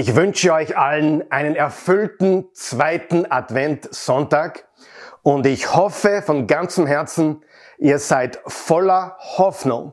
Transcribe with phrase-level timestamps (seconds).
[0.00, 4.66] Ich wünsche euch allen einen erfüllten zweiten Adventssonntag
[5.22, 7.44] und ich hoffe von ganzem Herzen,
[7.76, 9.92] ihr seid voller Hoffnung.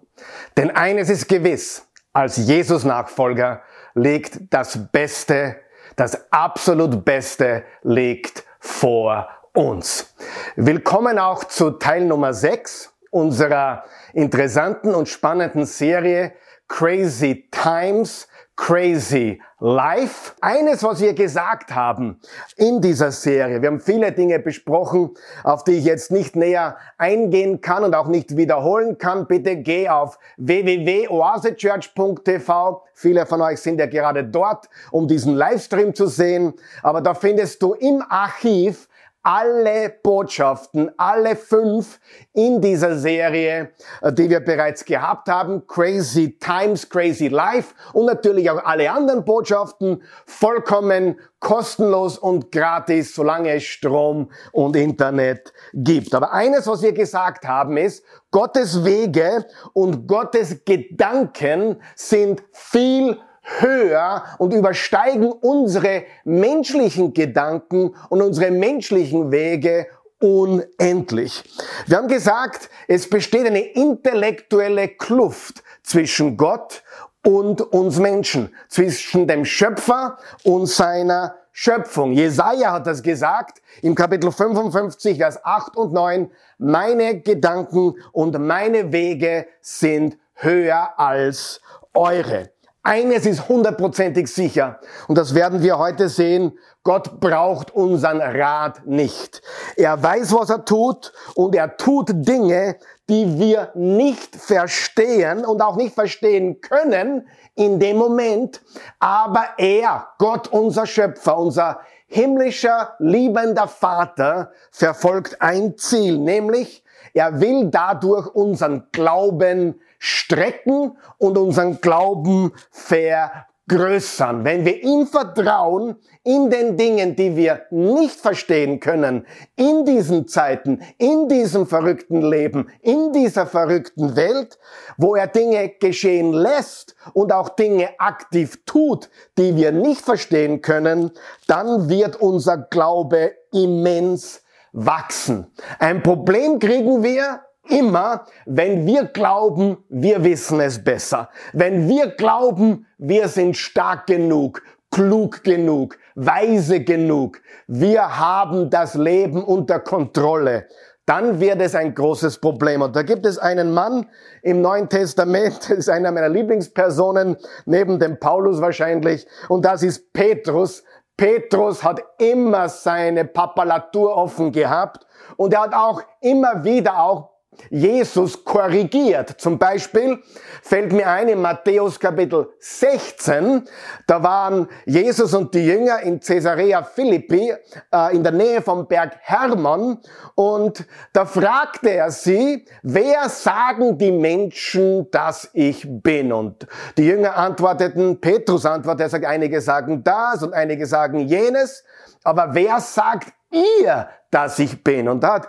[0.55, 3.63] Denn eines ist gewiss, als Jesus-Nachfolger
[3.95, 5.57] liegt das Beste,
[5.97, 10.15] das absolut Beste liegt vor uns.
[10.55, 13.83] Willkommen auch zu Teil Nummer 6 unserer
[14.13, 16.31] interessanten und spannenden Serie
[16.69, 18.27] Crazy Times,
[18.57, 20.33] Crazy Life.
[20.41, 22.19] Eines, was wir gesagt haben
[22.57, 25.11] in dieser Serie, wir haben viele Dinge besprochen,
[25.43, 29.27] auf die ich jetzt nicht näher eingehen kann und auch nicht wiederholen kann.
[29.27, 32.83] Bitte geh auf www.oasechurch.tv.
[32.93, 36.53] Viele von euch sind ja gerade dort, um diesen Livestream zu sehen.
[36.81, 38.89] Aber da findest du im Archiv
[39.27, 41.99] alle Botschaften, alle fünf
[42.31, 45.67] in dieser Serie, äh, die wir bereits gehabt haben.
[45.67, 53.51] Crazy Times, Crazy Life und natürlich auch alle anderen Botschaften vollkommen kostenlos und gratis, solange
[53.55, 56.15] es Strom und Internet gibt.
[56.15, 63.17] Aber eines, was wir gesagt haben, ist, Gottes Wege und Gottes Gedanken sind viel
[63.59, 69.87] höher und übersteigen unsere menschlichen Gedanken und unsere menschlichen Wege
[70.19, 71.43] unendlich.
[71.85, 76.83] Wir haben gesagt, es besteht eine intellektuelle Kluft zwischen Gott
[77.23, 82.11] und uns Menschen, zwischen dem Schöpfer und seiner Schöpfung.
[82.11, 86.31] Jesaja hat das gesagt im Kapitel 55, Vers 8 und 9.
[86.57, 91.61] Meine Gedanken und meine Wege sind höher als
[91.93, 92.51] eure.
[92.87, 96.57] Eines ist hundertprozentig sicher und das werden wir heute sehen.
[96.83, 99.41] Gott braucht unseren Rat nicht.
[99.75, 102.77] Er weiß, was er tut und er tut Dinge,
[103.09, 108.61] die wir nicht verstehen und auch nicht verstehen können in dem Moment.
[108.99, 117.65] Aber er, Gott, unser Schöpfer, unser himmlischer, liebender Vater, verfolgt ein Ziel, nämlich er will
[117.69, 124.43] dadurch unseren Glauben strecken und unseren Glauben vergrößern.
[124.43, 129.25] Wenn wir ihm vertrauen in den Dingen, die wir nicht verstehen können,
[129.55, 134.59] in diesen Zeiten, in diesem verrückten Leben, in dieser verrückten Welt,
[134.97, 141.11] wo er Dinge geschehen lässt und auch Dinge aktiv tut, die wir nicht verstehen können,
[141.47, 144.41] dann wird unser Glaube immens
[144.73, 145.51] wachsen.
[145.79, 151.29] Ein Problem kriegen wir, immer, wenn wir glauben, wir wissen es besser.
[151.53, 154.61] Wenn wir glauben, wir sind stark genug,
[154.91, 160.67] klug genug, weise genug, wir haben das Leben unter Kontrolle,
[161.07, 162.81] dann wird es ein großes Problem.
[162.81, 164.07] Und da gibt es einen Mann
[164.41, 170.13] im Neuen Testament, das ist einer meiner Lieblingspersonen, neben dem Paulus wahrscheinlich, und das ist
[170.13, 170.83] Petrus.
[171.15, 177.36] Petrus hat immer seine Papalatur offen gehabt und er hat auch immer wieder auch
[177.69, 179.35] Jesus korrigiert.
[179.37, 180.19] Zum Beispiel
[180.61, 183.63] fällt mir ein in Matthäus Kapitel 16,
[184.05, 187.53] da waren Jesus und die Jünger in Caesarea Philippi
[187.93, 189.99] äh, in der Nähe vom Berg Hermon
[190.35, 196.31] und da fragte er sie, wer sagen die Menschen, dass ich bin?
[196.31, 201.83] Und die Jünger antworteten, Petrus antwortete, er sagt, einige sagen das und einige sagen jenes,
[202.23, 205.07] aber wer sagt ihr, dass ich bin.
[205.07, 205.47] Und da hat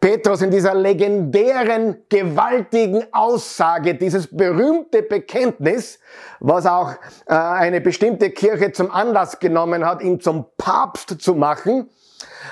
[0.00, 5.98] Petrus in dieser legendären, gewaltigen Aussage, dieses berühmte Bekenntnis,
[6.38, 6.92] was auch
[7.26, 11.90] äh, eine bestimmte Kirche zum Anlass genommen hat, ihn zum Papst zu machen,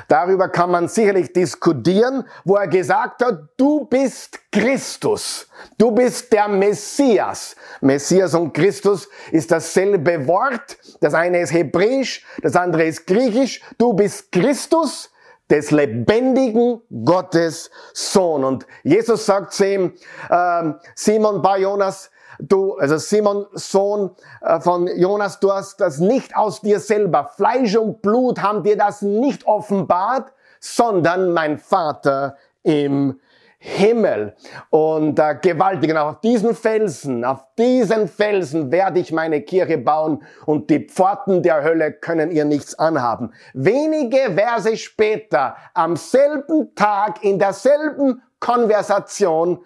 [0.09, 5.49] Darüber kann man sicherlich diskutieren, wo er gesagt hat, du bist Christus.
[5.77, 7.55] Du bist der Messias.
[7.81, 10.79] Messias und Christus ist dasselbe Wort.
[11.01, 13.63] Das eine ist Hebräisch, das andere ist Griechisch.
[13.77, 15.11] Du bist Christus
[15.51, 18.45] des lebendigen Gottes Sohn.
[18.45, 19.93] Und Jesus sagt zu ihm,
[20.29, 24.11] äh, Simon Bar Jonas, du, also Simon, Sohn
[24.41, 27.31] äh, von Jonas, du hast das nicht aus dir selber.
[27.37, 33.21] Fleisch und Blut haben dir das nicht offenbart, sondern mein Vater im
[33.61, 34.37] Himmel.
[34.71, 40.23] Und äh, gewaltig, und auf diesen Felsen, auf diesen Felsen werde ich meine Kirche bauen
[40.47, 43.33] und die Pforten der Hölle können ihr nichts anhaben.
[43.55, 49.65] Wenige Verse später, am selben Tag, in derselben Konversation,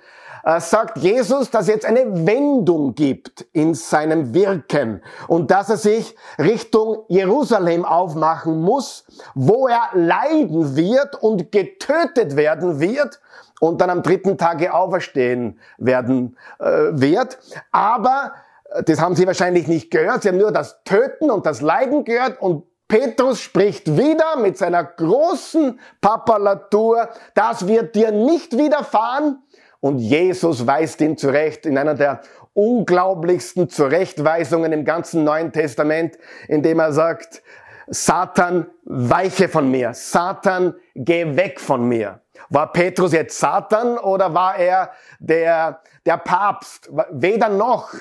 [0.59, 7.05] sagt Jesus, dass jetzt eine Wendung gibt in seinem Wirken und dass er sich Richtung
[7.09, 9.05] Jerusalem aufmachen muss,
[9.35, 13.21] wo er leiden wird und getötet werden wird
[13.61, 17.39] und dann am dritten Tage auferstehen werden äh, wird.
[17.71, 18.33] Aber
[18.87, 20.23] das haben sie wahrscheinlich nicht gehört.
[20.23, 24.85] Sie haben nur das Töten und das Leiden gehört und Petrus spricht wieder mit seiner
[24.85, 29.43] großen Papalatur, das wird dir nicht widerfahren.
[29.83, 32.21] Und Jesus weist ihn zurecht in einer der
[32.55, 37.43] unglaublichsten Zurechtweisungen im ganzen Neuen Testament, indem er sagt,
[37.89, 39.93] Satan, weiche von mir.
[39.93, 42.21] Satan, geh weg von mir.
[42.49, 46.89] War Petrus jetzt Satan oder war er der, der Papst?
[47.11, 47.93] Weder noch.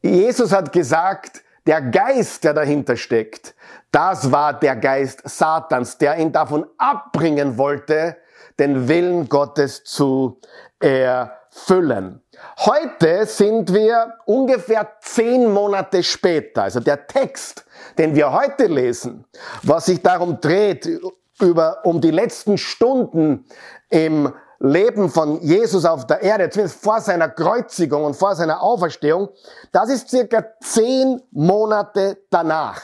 [0.00, 3.54] Jesus hat gesagt, der Geist, der dahinter steckt,
[3.90, 8.16] das war der Geist Satans, der ihn davon abbringen wollte,
[8.58, 10.40] den Willen Gottes zu
[10.84, 12.20] erfüllen.
[12.58, 16.64] Heute sind wir ungefähr zehn Monate später.
[16.64, 17.64] Also der Text,
[17.96, 19.24] den wir heute lesen,
[19.62, 20.86] was sich darum dreht,
[21.40, 23.46] über, um die letzten Stunden
[23.88, 29.30] im Leben von Jesus auf der Erde, zumindest vor seiner Kreuzigung und vor seiner Auferstehung,
[29.72, 32.80] das ist circa zehn Monate danach.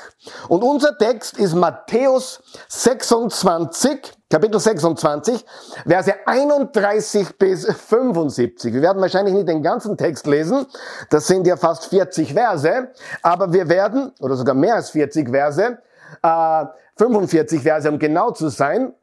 [0.49, 5.45] Und unser Text ist Matthäus 26, Kapitel 26,
[5.85, 8.73] Verse 31 bis 75.
[8.73, 10.67] Wir werden wahrscheinlich nicht den ganzen Text lesen,
[11.11, 12.93] das sind ja fast 40 Verse,
[13.23, 15.79] aber wir werden, oder sogar mehr als 40 Verse,
[16.23, 16.65] äh,
[16.97, 18.95] 45 Verse, um genau zu sein,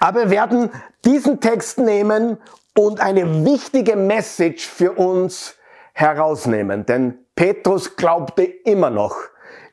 [0.00, 0.70] aber wir werden
[1.04, 2.38] diesen Text nehmen
[2.74, 5.56] und eine wichtige Message für uns
[5.92, 6.86] herausnehmen.
[6.86, 9.14] Denn Petrus glaubte immer noch,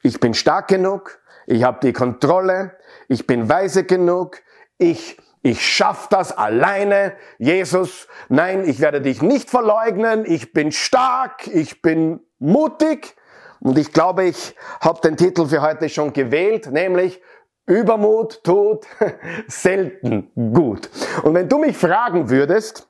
[0.03, 2.73] ich bin stark genug, ich habe die Kontrolle,
[3.07, 4.41] ich bin weise genug,
[4.79, 7.13] ich ich schaff das alleine.
[7.37, 10.25] Jesus, nein, ich werde dich nicht verleugnen.
[10.25, 13.15] Ich bin stark, ich bin mutig.
[13.61, 17.21] Und ich glaube, ich habe den Titel für heute schon gewählt, nämlich
[17.65, 18.85] Übermut tut
[19.47, 20.89] selten gut.
[21.23, 22.88] Und wenn du mich fragen würdest,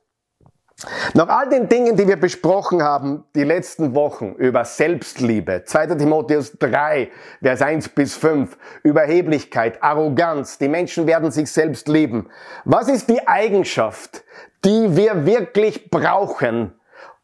[1.14, 5.88] nach all den Dingen, die wir besprochen haben, die letzten Wochen über Selbstliebe, 2.
[5.96, 7.10] Timotheus 3,
[7.42, 12.30] Vers 1 bis 5, Überheblichkeit, Arroganz, die Menschen werden sich selbst lieben.
[12.64, 14.24] Was ist die Eigenschaft,
[14.64, 16.74] die wir wirklich brauchen,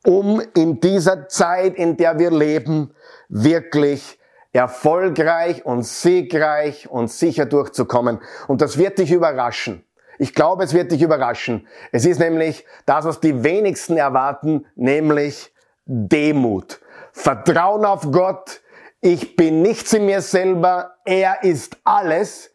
[0.06, 2.94] um in dieser Zeit, in der wir leben,
[3.30, 4.20] wirklich
[4.56, 8.20] erfolgreich und siegreich und sicher durchzukommen.
[8.48, 9.85] Und das wird dich überraschen.
[10.18, 11.68] Ich glaube, es wird dich überraschen.
[11.92, 15.54] Es ist nämlich das, was die wenigsten erwarten, nämlich
[15.86, 16.80] Demut.
[17.12, 18.62] Vertrauen auf Gott.
[19.02, 20.96] Ich bin nichts in mir selber.
[21.06, 22.52] Er ist alles.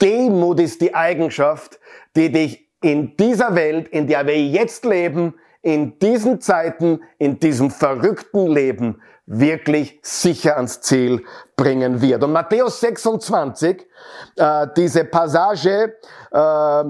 [0.00, 1.80] Demut ist die Eigenschaft,
[2.14, 7.70] die dich in dieser Welt, in der wir jetzt leben, in diesen Zeiten, in diesem
[7.70, 11.24] verrückten Leben wirklich sicher ans Ziel
[11.56, 12.22] bringen wird.
[12.22, 13.86] Und Matthäus 26,
[14.36, 15.94] äh, diese Passage
[16.30, 16.84] äh,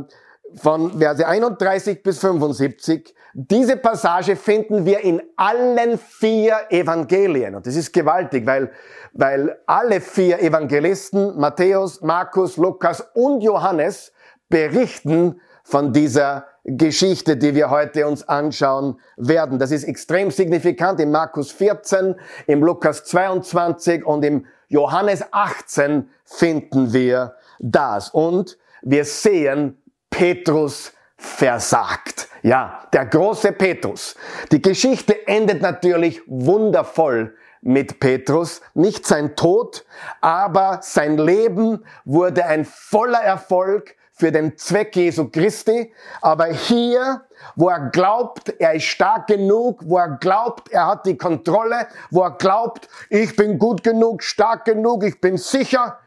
[0.56, 7.54] von Verse 31 bis 75, diese Passage finden wir in allen vier Evangelien.
[7.54, 8.72] Und das ist gewaltig, weil,
[9.12, 14.12] weil alle vier Evangelisten, Matthäus, Markus, Lukas und Johannes,
[14.48, 19.58] berichten von dieser Geschichte, die wir heute uns anschauen werden.
[19.58, 22.14] Das ist extrem signifikant im Markus 14,
[22.46, 28.10] im Lukas 22 und im Johannes 18 finden wir das.
[28.10, 32.28] Und wir sehen, Petrus versagt.
[32.42, 34.14] Ja, der große Petrus.
[34.52, 38.60] Die Geschichte endet natürlich wundervoll mit Petrus.
[38.74, 39.84] Nicht sein Tod,
[40.20, 45.92] aber sein Leben wurde ein voller Erfolg für den Zweck Jesu Christi.
[46.23, 47.23] Aber hier,
[47.54, 52.23] wo er glaubt, er ist stark genug, wo er glaubt, er hat die Kontrolle, wo
[52.23, 55.99] er glaubt, ich bin gut genug, stark genug, ich bin sicher,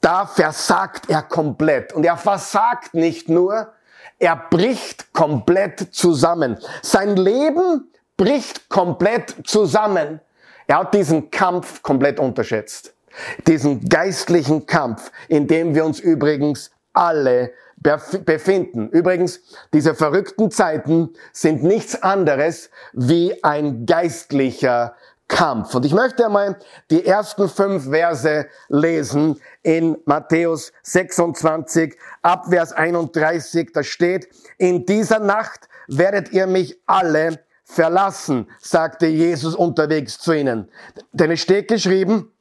[0.00, 1.92] da versagt er komplett.
[1.92, 3.72] Und er versagt nicht nur,
[4.18, 6.58] er bricht komplett zusammen.
[6.80, 10.20] Sein Leben bricht komplett zusammen.
[10.66, 12.94] Er hat diesen Kampf komplett unterschätzt.
[13.46, 17.52] Diesen geistlichen Kampf, in dem wir uns übrigens alle
[18.24, 18.88] befinden.
[18.88, 19.40] Übrigens,
[19.72, 24.96] diese verrückten Zeiten sind nichts anderes wie ein geistlicher
[25.28, 25.74] Kampf.
[25.74, 26.58] Und ich möchte einmal
[26.90, 33.72] die ersten fünf Verse lesen in Matthäus 26 ab Vers 31.
[33.72, 40.70] Da steht, in dieser Nacht werdet ihr mich alle verlassen, sagte Jesus unterwegs zu ihnen.
[41.12, 42.32] Denn es steht geschrieben,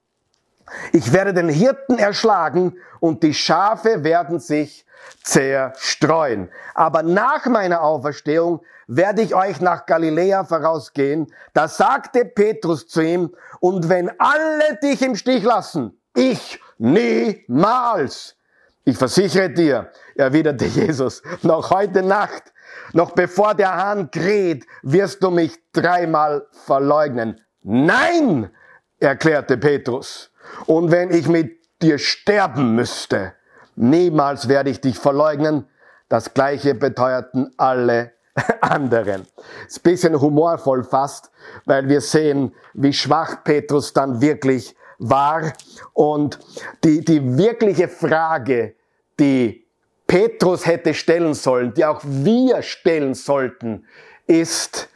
[0.92, 4.86] ich werde den Hirten erschlagen und die Schafe werden sich
[5.24, 6.50] zerstreuen.
[6.74, 11.28] Aber nach meiner Auferstehung werde ich euch nach Galiläa vorausgehen.
[11.54, 18.36] Da sagte Petrus zu ihm, und wenn alle dich im Stich lassen, ich niemals.
[18.84, 22.54] Ich versichere dir, erwiderte Jesus, noch heute Nacht,
[22.94, 27.42] noch bevor der Hahn kräht, wirst du mich dreimal verleugnen.
[27.64, 28.52] Nein,
[29.06, 30.32] erklärte Petrus.
[30.66, 33.34] Und wenn ich mit dir sterben müsste,
[33.76, 35.68] niemals werde ich dich verleugnen.
[36.10, 38.14] Das gleiche beteuerten alle
[38.62, 39.26] anderen.
[39.68, 41.32] Ist ein bisschen humorvoll fast,
[41.66, 45.54] weil wir sehen, wie schwach Petrus dann wirklich war.
[45.94, 46.40] Und
[46.84, 48.76] die, die wirkliche Frage,
[49.20, 49.66] die
[50.08, 53.86] Petrus hätte stellen sollen, die auch wir stellen sollten,
[54.28, 54.90] ist,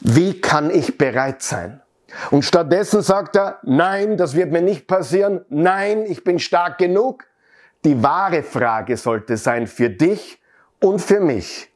[0.00, 1.83] wie kann ich bereit sein?
[2.30, 7.24] Und stattdessen sagt er, nein, das wird mir nicht passieren, nein, ich bin stark genug.
[7.84, 10.40] Die wahre Frage sollte sein für dich
[10.80, 11.70] und für mich,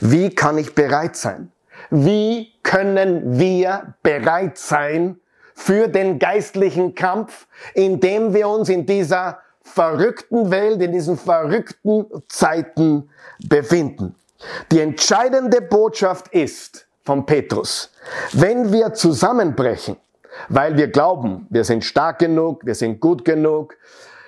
[0.00, 1.52] wie kann ich bereit sein?
[1.90, 5.18] Wie können wir bereit sein
[5.54, 13.10] für den geistlichen Kampf, indem wir uns in dieser verrückten Welt, in diesen verrückten Zeiten
[13.48, 14.14] befinden?
[14.70, 17.92] Die entscheidende Botschaft ist von Petrus,
[18.32, 19.96] wenn wir zusammenbrechen,
[20.48, 23.76] weil wir glauben, wir sind stark genug, wir sind gut genug,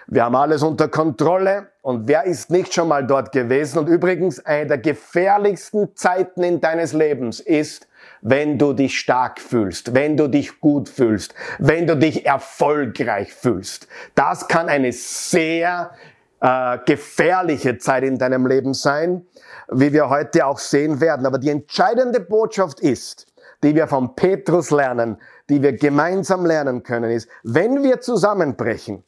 [0.06, 3.78] wir haben alles unter Kontrolle und wer ist nicht schon mal dort gewesen?
[3.78, 7.88] Und übrigens, eine der gefährlichsten Zeiten in deines Lebens ist,
[8.20, 13.88] wenn du dich stark fühlst, wenn du dich gut fühlst, wenn du dich erfolgreich fühlst.
[14.14, 15.92] Das kann eine sehr
[16.40, 19.26] äh, gefährliche Zeit in deinem Leben sein,
[19.68, 21.26] wie wir heute auch sehen werden.
[21.26, 23.26] Aber die entscheidende Botschaft ist,
[23.62, 29.04] die wir von Petrus lernen, die wir gemeinsam lernen können, ist, wenn wir zusammenbrechen,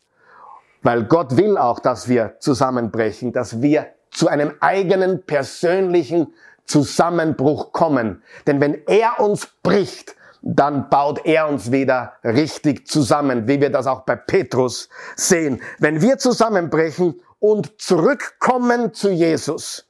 [0.82, 6.32] weil Gott will auch, dass wir zusammenbrechen, dass wir zu einem eigenen persönlichen
[6.64, 8.22] Zusammenbruch kommen.
[8.46, 10.16] Denn wenn er uns bricht,
[10.48, 15.60] dann baut er uns wieder richtig zusammen, wie wir das auch bei Petrus sehen.
[15.80, 19.88] Wenn wir zusammenbrechen und zurückkommen zu Jesus,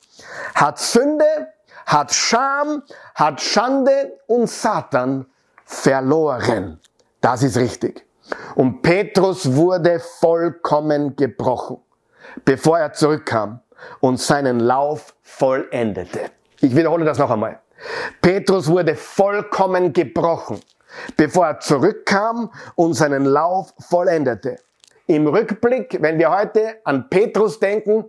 [0.54, 1.48] hat Sünde,
[1.84, 2.82] hat Scham,
[3.14, 5.26] hat Schande und Satan
[5.66, 6.80] verloren.
[7.20, 8.06] Das ist richtig.
[8.54, 11.76] Und Petrus wurde vollkommen gebrochen,
[12.46, 13.60] bevor er zurückkam
[14.00, 16.30] und seinen Lauf vollendete.
[16.60, 17.60] Ich wiederhole das noch einmal.
[18.21, 20.61] Petrus wurde vollkommen gebrochen,
[21.16, 24.56] bevor er zurückkam und seinen Lauf vollendete.
[25.06, 28.06] Im Rückblick, wenn wir heute an Petrus denken,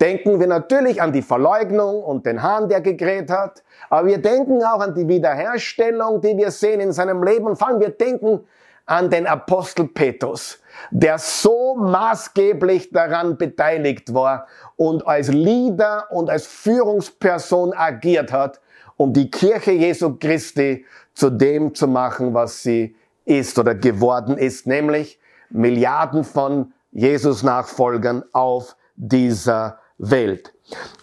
[0.00, 4.62] denken wir natürlich an die Verleugnung und den Hahn, der gegräht hat, aber wir denken
[4.62, 8.46] auch an die Wiederherstellung, die wir sehen in seinem Leben und vor allem wir denken
[8.86, 10.60] an den Apostel Petrus,
[10.90, 14.46] der so maßgeblich daran beteiligt war
[14.76, 18.60] und als Leader und als Führungsperson agiert hat,
[18.98, 24.66] um die Kirche Jesu Christi zu dem zu machen, was sie ist oder geworden ist,
[24.66, 30.52] nämlich Milliarden von Jesus-Nachfolgern auf dieser Welt.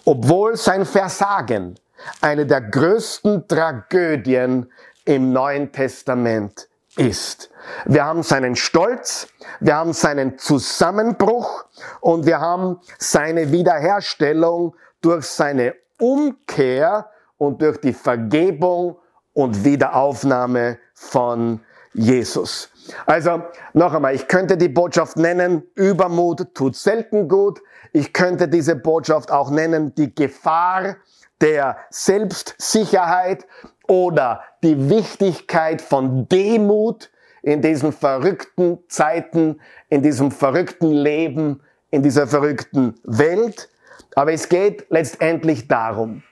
[0.03, 1.75] Obwohl sein Versagen
[2.21, 4.71] eine der größten Tragödien
[5.05, 7.49] im Neuen Testament ist.
[7.85, 9.27] Wir haben seinen Stolz,
[9.59, 11.65] wir haben seinen Zusammenbruch
[12.01, 18.97] und wir haben seine Wiederherstellung durch seine Umkehr und durch die Vergebung
[19.33, 21.59] und Wiederaufnahme von
[21.93, 22.69] Jesus.
[23.05, 23.41] Also
[23.73, 27.61] noch einmal, ich könnte die Botschaft nennen, Übermut tut selten gut.
[27.93, 30.97] Ich könnte diese Botschaft auch nennen, die Gefahr
[31.41, 33.45] der Selbstsicherheit
[33.87, 37.09] oder die Wichtigkeit von Demut
[37.41, 41.61] in diesen verrückten Zeiten, in diesem verrückten Leben,
[41.91, 43.69] in dieser verrückten Welt.
[44.15, 46.23] Aber es geht letztendlich darum,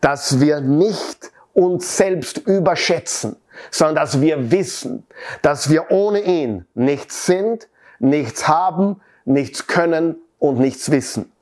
[0.00, 3.36] dass wir nicht uns selbst überschätzen,
[3.70, 5.06] sondern dass wir wissen,
[5.42, 11.32] dass wir ohne ihn nichts sind, nichts haben, nichts können und nichts wissen.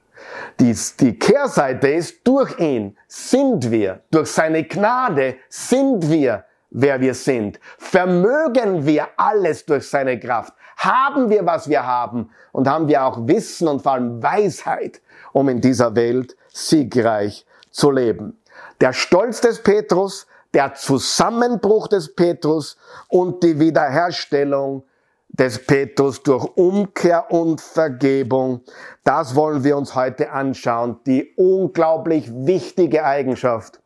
[0.59, 7.15] Die, die Kehrseite ist, durch ihn sind wir, durch seine Gnade sind wir, wer wir
[7.15, 7.61] sind.
[7.79, 10.55] Vermögen wir alles durch seine Kraft.
[10.79, 12.31] Haben wir, was wir haben.
[12.53, 15.01] Und haben wir auch Wissen und vor allem Weisheit,
[15.33, 18.39] um in dieser Welt siegreich zu leben.
[18.81, 22.77] Der Stolz des Petrus, der Zusammenbruch des Petrus
[23.09, 24.85] und die Wiederherstellung
[25.29, 28.63] des Petrus durch Umkehr und Vergebung.
[29.05, 30.99] Das wollen wir uns heute anschauen.
[31.07, 33.81] Die unglaublich wichtige Eigenschaft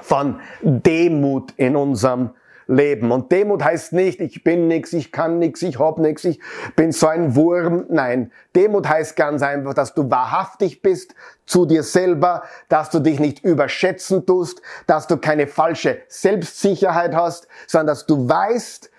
[0.00, 2.30] von Demut in unserem
[2.72, 3.12] Leben.
[3.12, 6.40] Und Demut heißt nicht, ich bin nix, ich kann nix, ich hab nix, ich
[6.76, 7.84] bin so ein Wurm.
[7.88, 11.14] Nein, Demut heißt ganz einfach, dass du wahrhaftig bist
[11.46, 17.46] zu dir selber, dass du dich nicht überschätzen tust, dass du keine falsche Selbstsicherheit hast,
[17.66, 18.90] sondern dass du weißt,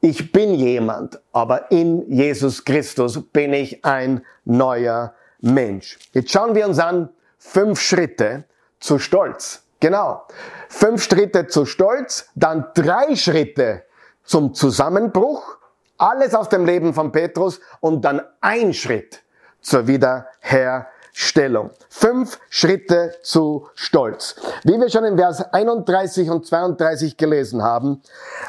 [0.00, 5.98] ich bin jemand, aber in Jesus Christus bin ich ein neuer Mensch.
[6.12, 8.44] Jetzt schauen wir uns an fünf Schritte
[8.78, 9.67] zu Stolz.
[9.80, 10.26] Genau.
[10.68, 13.84] Fünf Schritte zu Stolz, dann drei Schritte
[14.24, 15.58] zum Zusammenbruch,
[15.96, 19.22] alles aus dem Leben von Petrus und dann ein Schritt
[19.60, 21.70] zur Wiederherstellung.
[21.88, 24.36] Fünf Schritte zu Stolz.
[24.64, 28.02] Wie wir schon in Vers 31 und 32 gelesen haben,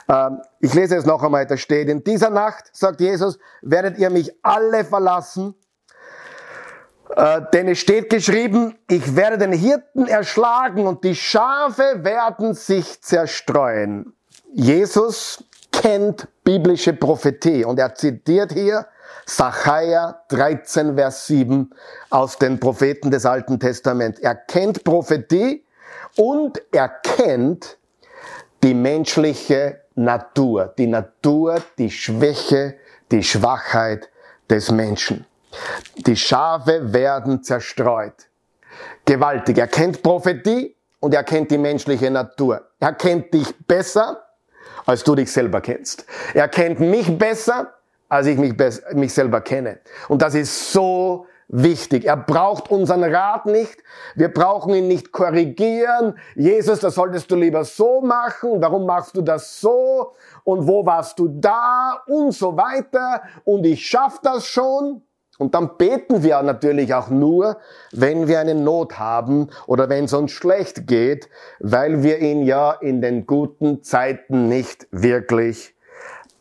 [0.08, 4.10] äh, ich lese es noch einmal, da steht, in dieser Nacht, sagt Jesus, werdet ihr
[4.10, 5.56] mich alle verlassen,
[7.16, 13.02] äh, denn es steht geschrieben, ich werde den Hirten erschlagen und die Schafe werden sich
[13.02, 14.14] zerstreuen.
[14.54, 18.86] Jesus kennt biblische Prophetie und er zitiert hier
[19.26, 21.72] Sacharja 13, Vers 7
[22.10, 24.20] aus den Propheten des Alten Testaments.
[24.20, 25.64] Er kennt Prophetie
[26.16, 27.78] und er kennt
[28.64, 32.76] die menschliche Natur, die Natur, die Schwäche,
[33.12, 34.10] die Schwachheit
[34.50, 35.26] des Menschen.
[35.96, 38.28] Die Schafe werden zerstreut.
[39.06, 39.58] Gewaltig.
[39.58, 42.68] Er kennt Prophetie und er kennt die menschliche Natur.
[42.80, 44.24] Er kennt dich besser,
[44.86, 46.06] als du dich selber kennst.
[46.34, 47.74] Er kennt mich besser,
[48.08, 48.54] als ich mich,
[48.94, 49.80] mich selber kenne.
[50.08, 52.06] Und das ist so wichtig.
[52.06, 53.78] Er braucht unseren Rat nicht.
[54.16, 56.18] Wir brauchen ihn nicht korrigieren.
[56.36, 58.62] Jesus, das solltest du lieber so machen.
[58.62, 60.14] Warum machst du das so?
[60.44, 62.02] Und wo warst du da?
[62.08, 63.24] Und so weiter.
[63.44, 65.02] Und ich schaff das schon.
[65.40, 67.58] Und dann beten wir natürlich auch nur,
[67.94, 71.30] wenn wir eine Not haben oder wenn es uns schlecht geht,
[71.60, 75.74] weil wir ihn ja in den guten Zeiten nicht wirklich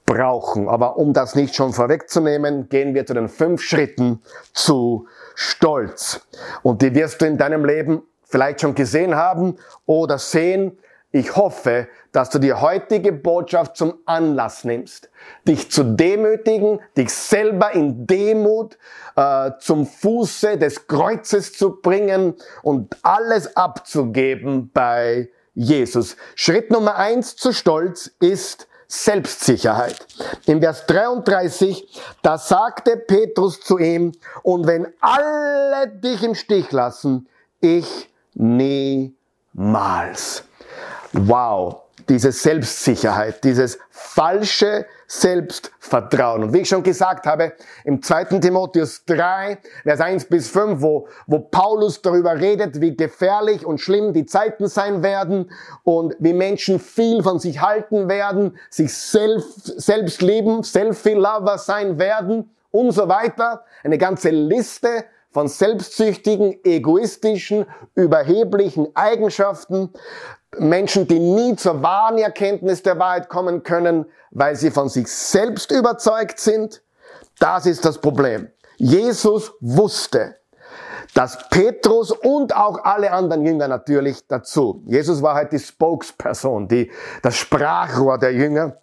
[0.05, 0.69] brauchen.
[0.69, 4.21] Aber um das nicht schon vorwegzunehmen, gehen wir zu den fünf Schritten
[4.53, 6.27] zu Stolz.
[6.63, 10.77] Und die wirst du in deinem Leben vielleicht schon gesehen haben oder sehen,
[11.11, 15.09] ich hoffe, dass du die heutige Botschaft zum Anlass nimmst,
[15.47, 18.77] dich zu demütigen, dich selber in Demut
[19.17, 26.17] äh, zum Fuße des Kreuzes zu bringen und alles abzugeben bei Jesus.
[26.35, 30.07] Schritt Nummer eins zu Stolz ist Selbstsicherheit.
[30.47, 34.13] Im Vers 33, da sagte Petrus zu ihm,
[34.43, 37.29] und wenn alle dich im Stich lassen,
[37.61, 39.15] ich niemals.
[41.13, 46.45] Wow, diese Selbstsicherheit, dieses falsche Selbstvertrauen.
[46.45, 48.25] Und wie ich schon gesagt habe, im 2.
[48.41, 54.13] Timotheus 3, Vers 1 bis 5, wo, wo Paulus darüber redet, wie gefährlich und schlimm
[54.13, 55.51] die Zeiten sein werden
[55.83, 62.51] und wie Menschen viel von sich halten werden, sich selbst, selbst lieben, Selfie-Lover sein werden
[62.71, 63.65] und so weiter.
[63.83, 69.91] Eine ganze Liste von selbstsüchtigen, egoistischen, überheblichen Eigenschaften,
[70.57, 75.71] Menschen, die nie zur wahren Erkenntnis der Wahrheit kommen können, weil sie von sich selbst
[75.71, 76.83] überzeugt sind.
[77.39, 78.49] Das ist das Problem.
[78.79, 80.37] Jesus wusste,
[81.15, 84.83] dass Petrus und auch alle anderen Jünger natürlich dazu.
[84.87, 86.91] Jesus war halt die Spokesperson, die,
[87.23, 88.79] das Sprachrohr der Jünger.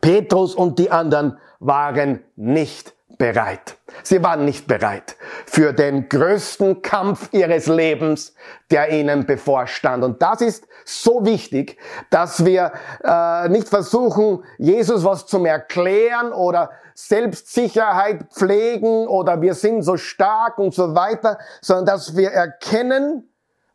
[0.00, 3.76] Petrus und die anderen waren nicht bereit.
[4.04, 8.32] Sie waren nicht bereit für den größten Kampf ihres Lebens,
[8.70, 10.04] der ihnen bevorstand.
[10.04, 11.76] Und das ist so wichtig,
[12.10, 19.82] dass wir äh, nicht versuchen, Jesus was zum Erklären oder Selbstsicherheit pflegen oder wir sind
[19.82, 23.28] so stark und so weiter, sondern dass wir erkennen,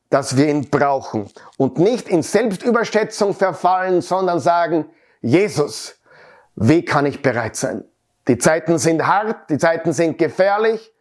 [0.10, 4.86] dass wir ihn brauchen und nicht in Selbstüberschätzung verfallen, sondern sagen,
[5.22, 5.96] Jesus,
[6.56, 7.86] wie kann ich bereit sein?
[8.28, 10.94] Die Zeiten sind hart, die Zeiten sind gefährlich.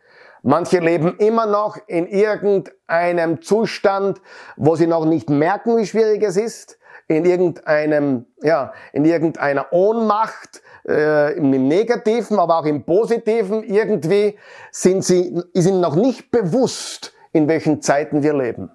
[0.43, 4.21] Manche leben immer noch in irgendeinem Zustand,
[4.57, 10.63] wo sie noch nicht merken, wie schwierig es ist, in irgendeinem, ja, in irgendeiner Ohnmacht,
[10.89, 13.63] äh, im Negativen, aber auch im Positiven.
[13.63, 14.37] Irgendwie
[14.73, 18.71] sind sie, ihnen noch nicht bewusst, in welchen Zeiten wir leben.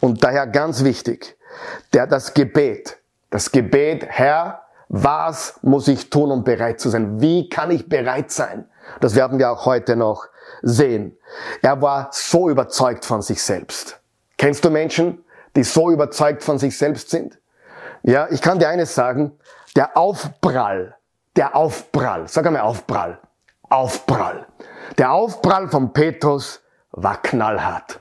[0.00, 1.36] Und daher ganz wichtig,
[1.92, 2.98] der, das Gebet,
[3.30, 4.63] das Gebet, Herr,
[4.96, 7.20] was muss ich tun, um bereit zu sein?
[7.20, 8.68] Wie kann ich bereit sein?
[9.00, 10.28] Das werden wir auch heute noch
[10.62, 11.18] sehen.
[11.62, 14.00] Er war so überzeugt von sich selbst.
[14.38, 15.24] Kennst du Menschen,
[15.56, 17.40] die so überzeugt von sich selbst sind?
[18.04, 19.32] Ja, ich kann dir eines sagen.
[19.74, 20.94] Der Aufprall,
[21.34, 23.18] der Aufprall, sag einmal Aufprall,
[23.68, 24.46] Aufprall.
[24.96, 27.98] Der Aufprall von Petrus war knallhart.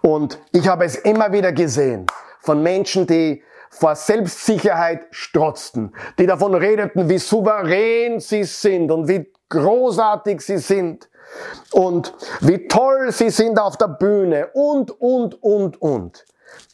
[0.00, 2.06] Und ich habe es immer wieder gesehen
[2.40, 9.30] von Menschen, die vor Selbstsicherheit strotzten, die davon redeten, wie souverän sie sind und wie
[9.48, 11.08] großartig sie sind
[11.72, 16.24] und wie toll sie sind auf der Bühne und, und, und, und.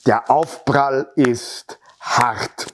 [0.06, 2.66] Der Aufprall ist hart.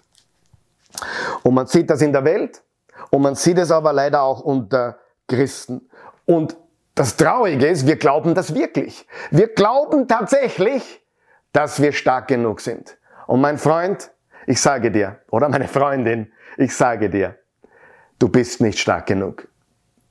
[1.42, 2.62] Und man sieht das in der Welt
[3.10, 5.88] und man sieht es aber leider auch unter Christen.
[6.26, 6.56] Und
[6.94, 9.06] das Traurige ist, wir glauben das wirklich.
[9.30, 11.00] Wir glauben tatsächlich,
[11.52, 12.97] dass wir stark genug sind.
[13.28, 14.10] Und mein Freund,
[14.46, 17.36] ich sage dir, oder meine Freundin, ich sage dir,
[18.18, 19.46] du bist nicht stark genug.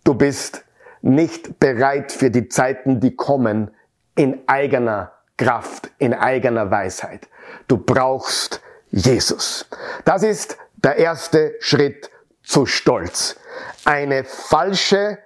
[0.04, 0.64] Du bist
[1.02, 3.72] nicht bereit für die Zeiten, die kommen,
[4.14, 7.28] in eigener Kraft, in eigener Weisheit.
[7.68, 9.68] Du brauchst Jesus.
[10.06, 12.12] Das ist der erste Schritt
[12.44, 13.40] zu Stolz.
[13.84, 15.18] Eine falsche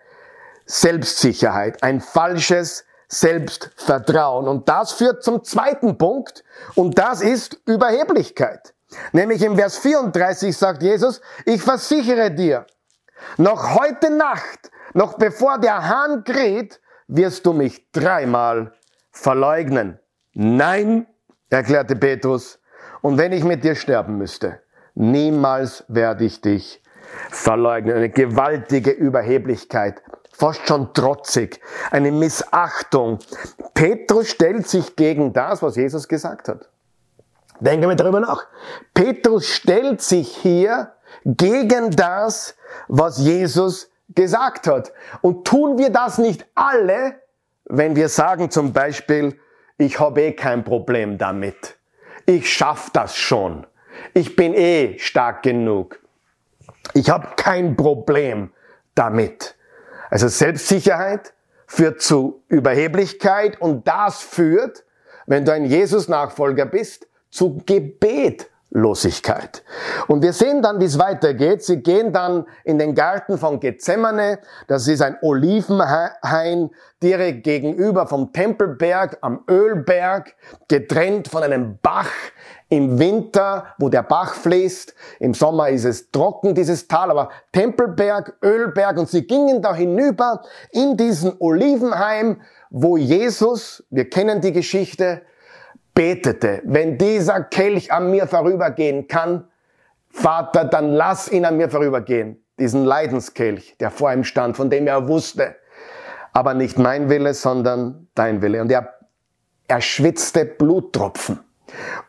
[0.65, 4.47] Selbstsicherheit, ein falsches Selbstvertrauen.
[4.47, 6.43] Und das führt zum zweiten Punkt
[6.75, 8.73] und das ist Überheblichkeit.
[9.11, 12.65] Nämlich im Vers 34 sagt Jesus, ich versichere dir,
[13.37, 18.73] noch heute Nacht, noch bevor der Hahn kräht, wirst du mich dreimal
[19.11, 19.99] verleugnen.
[20.33, 21.05] Nein,
[21.49, 22.59] erklärte Petrus,
[23.01, 24.61] und wenn ich mit dir sterben müsste,
[24.93, 26.81] niemals werde ich dich
[27.29, 27.95] verleugnen.
[27.95, 30.01] Eine gewaltige Überheblichkeit,
[30.41, 31.59] fast schon trotzig,
[31.91, 33.19] eine Missachtung.
[33.75, 36.67] Petrus stellt sich gegen das, was Jesus gesagt hat.
[37.59, 38.47] Denken wir darüber nach.
[38.95, 40.93] Petrus stellt sich hier
[41.25, 42.55] gegen das,
[42.87, 44.91] was Jesus gesagt hat.
[45.21, 47.21] Und tun wir das nicht alle,
[47.65, 49.39] wenn wir sagen zum Beispiel,
[49.77, 51.77] ich habe eh kein Problem damit.
[52.25, 53.67] Ich schaff das schon.
[54.15, 55.99] Ich bin eh stark genug.
[56.95, 58.49] Ich habe kein Problem
[58.95, 59.55] damit.
[60.11, 61.33] Also Selbstsicherheit
[61.65, 64.83] führt zu Überheblichkeit und das führt,
[65.25, 68.51] wenn du ein Jesus-Nachfolger bist, zu Gebet.
[68.73, 69.65] Losigkeit.
[70.07, 71.61] Und wir sehen dann, wie es weitergeht.
[71.61, 74.39] Sie gehen dann in den Garten von Gethsemane.
[74.67, 76.69] Das ist ein Olivenhain
[77.03, 80.35] direkt gegenüber vom Tempelberg am Ölberg,
[80.69, 82.11] getrennt von einem Bach
[82.71, 84.95] im Winter, wo der Bach fließt.
[85.19, 88.97] Im Sommer ist es trocken, dieses Tal, aber Tempelberg, Ölberg.
[88.97, 95.21] Und sie gingen da hinüber in diesen Olivenheim, wo Jesus, wir kennen die Geschichte,
[95.93, 99.49] betete, wenn dieser Kelch an mir vorübergehen kann,
[100.07, 102.41] Vater, dann lass ihn an mir vorübergehen.
[102.57, 105.57] Diesen Leidenskelch, der vor ihm stand, von dem er wusste,
[106.31, 108.61] aber nicht mein Wille, sondern dein Wille.
[108.61, 108.93] Und er,
[109.67, 111.41] er schwitzte Bluttropfen.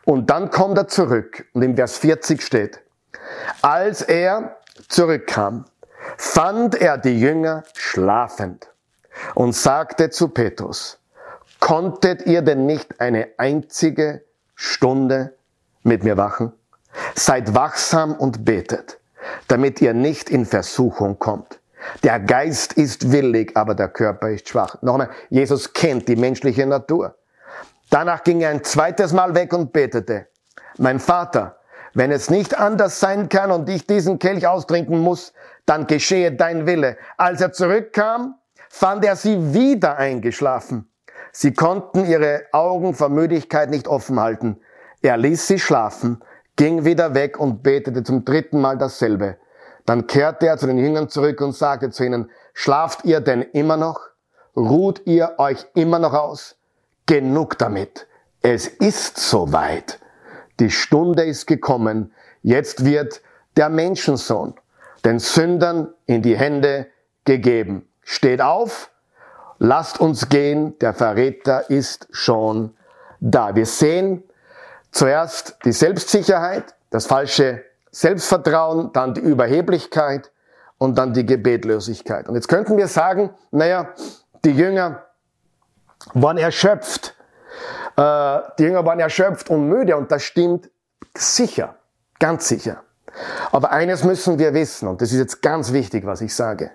[0.05, 2.81] Und dann kommt er zurück und im Vers 40 steht,
[3.61, 4.57] als er
[4.89, 5.65] zurückkam,
[6.17, 8.69] fand er die Jünger schlafend
[9.35, 10.99] und sagte zu Petrus,
[11.63, 15.33] Konntet ihr denn nicht eine einzige Stunde
[15.83, 16.51] mit mir wachen?
[17.15, 18.99] Seid wachsam und betet,
[19.47, 21.61] damit ihr nicht in Versuchung kommt.
[22.03, 24.81] Der Geist ist willig, aber der Körper ist schwach.
[24.81, 27.15] Nochmal, Jesus kennt die menschliche Natur.
[27.93, 30.25] Danach ging er ein zweites Mal weg und betete,
[30.79, 31.59] mein Vater,
[31.93, 35.31] wenn es nicht anders sein kann und ich diesen Kelch austrinken muss,
[35.67, 36.97] dann geschehe dein Wille.
[37.17, 38.33] Als er zurückkam,
[38.67, 40.89] fand er sie wieder eingeschlafen.
[41.31, 44.59] Sie konnten ihre Augen vor Müdigkeit nicht offen halten.
[45.03, 46.23] Er ließ sie schlafen,
[46.55, 49.37] ging wieder weg und betete zum dritten Mal dasselbe.
[49.85, 53.77] Dann kehrte er zu den Jüngern zurück und sagte zu ihnen, schlaft ihr denn immer
[53.77, 53.99] noch?
[54.55, 56.57] Ruht ihr euch immer noch aus?
[57.05, 58.07] Genug damit.
[58.41, 59.99] Es ist soweit.
[60.59, 62.13] Die Stunde ist gekommen.
[62.41, 63.21] Jetzt wird
[63.55, 64.55] der Menschensohn
[65.05, 66.87] den Sündern in die Hände
[67.25, 67.87] gegeben.
[68.01, 68.89] Steht auf,
[69.59, 72.75] lasst uns gehen, der Verräter ist schon
[73.19, 73.55] da.
[73.55, 74.23] Wir sehen
[74.91, 80.31] zuerst die Selbstsicherheit, das falsche Selbstvertrauen, dann die Überheblichkeit
[80.77, 82.27] und dann die Gebetlosigkeit.
[82.27, 83.89] Und jetzt könnten wir sagen, naja,
[84.43, 85.03] die Jünger
[86.13, 87.15] waren erschöpft.
[87.95, 90.69] Äh, die Jünger waren erschöpft und müde und das stimmt
[91.15, 91.75] sicher,
[92.19, 92.83] ganz sicher.
[93.51, 96.71] Aber eines müssen wir wissen, und das ist jetzt ganz wichtig, was ich sage.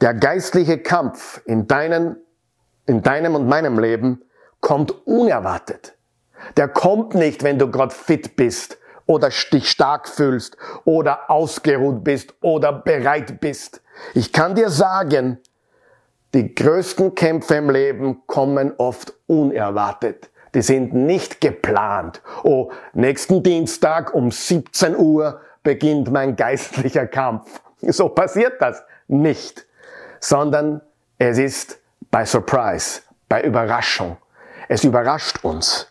[0.00, 2.16] Der geistliche Kampf in, deinen,
[2.86, 4.22] in deinem und meinem Leben
[4.60, 5.96] kommt unerwartet.
[6.56, 12.34] Der kommt nicht, wenn du gerade fit bist oder dich stark fühlst oder ausgeruht bist
[12.40, 13.82] oder bereit bist.
[14.14, 15.38] Ich kann dir sagen,
[16.34, 20.30] die größten Kämpfe im Leben kommen oft unerwartet.
[20.54, 22.22] Die sind nicht geplant.
[22.42, 27.60] Oh, nächsten Dienstag um 17 Uhr beginnt mein geistlicher Kampf.
[27.84, 29.66] So passiert das nicht
[30.22, 30.80] sondern
[31.18, 31.78] es ist
[32.10, 34.16] bei Surprise, bei Überraschung.
[34.68, 35.88] Es überrascht uns.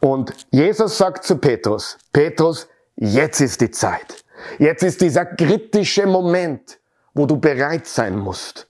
[0.00, 4.24] Und Jesus sagt zu Petrus, Petrus, jetzt ist die Zeit.
[4.58, 6.78] Jetzt ist dieser kritische Moment,
[7.14, 8.68] wo du bereit sein musst.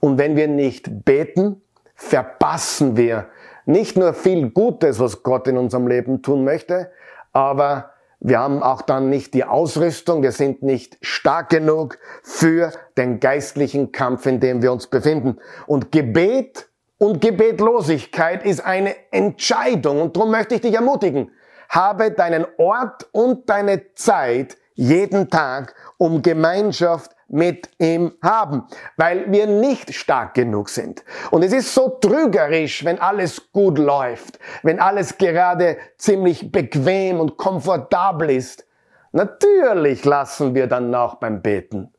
[0.00, 1.62] Und wenn wir nicht beten,
[1.94, 3.28] verpassen wir
[3.66, 6.90] nicht nur viel Gutes, was Gott in unserem Leben tun möchte,
[7.32, 7.90] aber
[8.26, 13.92] wir haben auch dann nicht die Ausrüstung, wir sind nicht stark genug für den geistlichen
[13.92, 15.38] Kampf, in dem wir uns befinden.
[15.66, 20.00] Und Gebet und Gebetlosigkeit ist eine Entscheidung.
[20.00, 21.32] Und darum möchte ich dich ermutigen.
[21.68, 28.64] habe deinen Ort und deine Zeit jeden Tag, um Gemeinschaft mit ihm haben,
[28.98, 31.02] weil wir nicht stark genug sind.
[31.30, 37.38] Und es ist so trügerisch, wenn alles gut läuft, wenn alles gerade ziemlich bequem und
[37.38, 38.66] komfortabel ist.
[39.12, 41.90] Natürlich lassen wir dann noch beim Beten.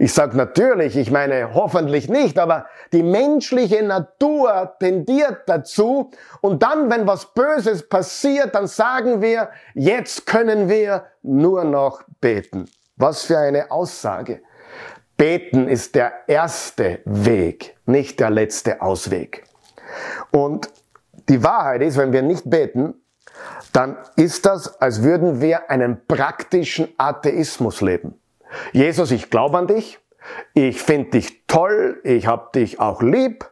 [0.00, 6.90] Ich sage natürlich, ich meine hoffentlich nicht, aber die menschliche Natur tendiert dazu und dann,
[6.90, 12.68] wenn was Böses passiert, dann sagen wir, jetzt können wir nur noch beten.
[12.96, 14.42] Was für eine Aussage.
[15.16, 19.44] Beten ist der erste Weg, nicht der letzte Ausweg.
[20.30, 20.70] Und
[21.28, 22.94] die Wahrheit ist, wenn wir nicht beten,
[23.72, 28.20] dann ist das, als würden wir einen praktischen Atheismus leben.
[28.72, 29.98] Jesus, ich glaube an dich,
[30.52, 33.50] ich finde dich toll, ich habe dich auch lieb,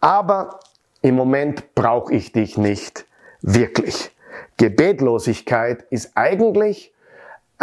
[0.00, 0.60] aber
[1.02, 3.06] im Moment brauche ich dich nicht
[3.40, 4.10] wirklich.
[4.56, 6.93] Gebetlosigkeit ist eigentlich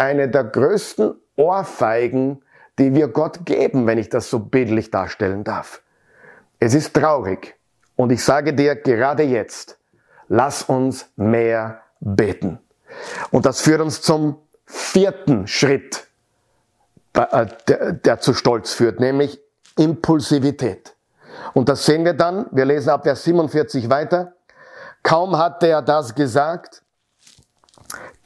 [0.02, 2.44] eine der größten Ohrfeigen,
[2.80, 5.84] die wir Gott geben, wenn ich das so bildlich darstellen darf.
[6.60, 7.56] Es ist traurig.
[7.96, 9.78] Und ich sage dir gerade jetzt,
[10.28, 12.60] lass uns mehr beten.
[13.30, 16.08] Und das führt uns zum vierten Schritt,
[17.14, 19.40] äh, der, der zu Stolz führt, nämlich
[19.78, 20.96] Impulsivität.
[21.54, 24.34] Und das sehen wir dann, wir lesen ab Vers 47 weiter.
[25.04, 26.82] Kaum hatte er das gesagt,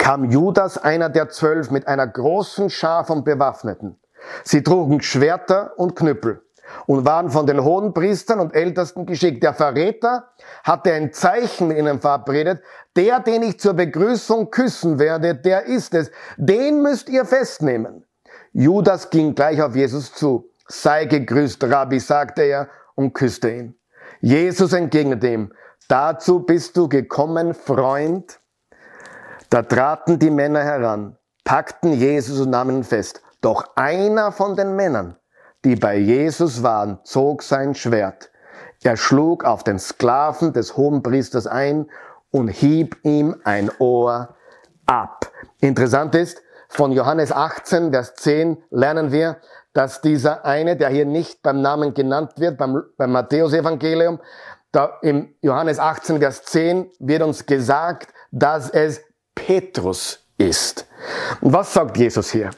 [0.05, 3.97] kam Judas, einer der zwölf, mit einer großen Schar von Bewaffneten.
[4.43, 6.43] Sie trugen Schwerter und Knüppel
[6.85, 9.41] und waren von den hohen Priestern und Ältesten geschickt.
[9.41, 10.27] Der Verräter
[10.63, 12.61] hatte ein Zeichen mit ihnen verabredet.
[12.95, 16.11] Der, den ich zur Begrüßung küssen werde, der ist es.
[16.37, 18.05] Den müsst ihr festnehmen.
[18.53, 20.51] Judas ging gleich auf Jesus zu.
[20.67, 23.75] Sei gegrüßt, Rabbi, sagte er und küsste ihn.
[24.21, 25.51] Jesus entgegnete ihm,
[25.87, 28.39] dazu bist du gekommen, Freund.
[29.49, 33.21] Da traten die Männer heran, packten Jesus und nahmen ihn fest.
[33.41, 35.17] Doch einer von den Männern,
[35.63, 38.31] die bei Jesus waren, zog sein Schwert.
[38.83, 41.89] Er schlug auf den Sklaven des Hohenpriesters ein
[42.31, 44.35] und hieb ihm ein Ohr
[44.85, 45.31] ab.
[45.59, 49.37] Interessant ist, von Johannes 18, Vers 10 lernen wir,
[49.73, 54.19] dass dieser eine, der hier nicht beim Namen genannt wird, beim, beim Matthäus-Evangelium,
[54.71, 59.01] da im Johannes 18, Vers 10 wird uns gesagt, dass es
[59.35, 60.87] Petrus ist.
[61.41, 62.51] Und was sagt Jesus hier?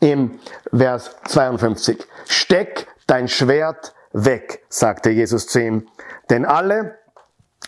[0.00, 0.38] im
[0.72, 2.04] Vers 52.
[2.26, 5.88] Steck dein Schwert weg, sagte Jesus zu ihm.
[6.30, 6.98] Denn alle,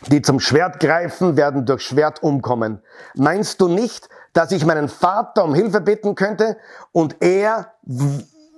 [0.06, 2.82] die zum Schwert greifen, werden durch Schwert umkommen.
[3.14, 6.58] Meinst du nicht, dass ich meinen Vater um Hilfe bitten könnte
[6.92, 7.72] und er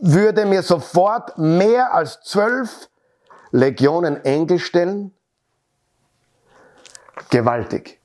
[0.01, 2.89] würde mir sofort mehr als zwölf
[3.51, 5.15] Legionen Engel stellen?
[7.31, 8.01] Gewaltig,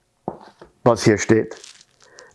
[0.84, 1.56] was hier steht.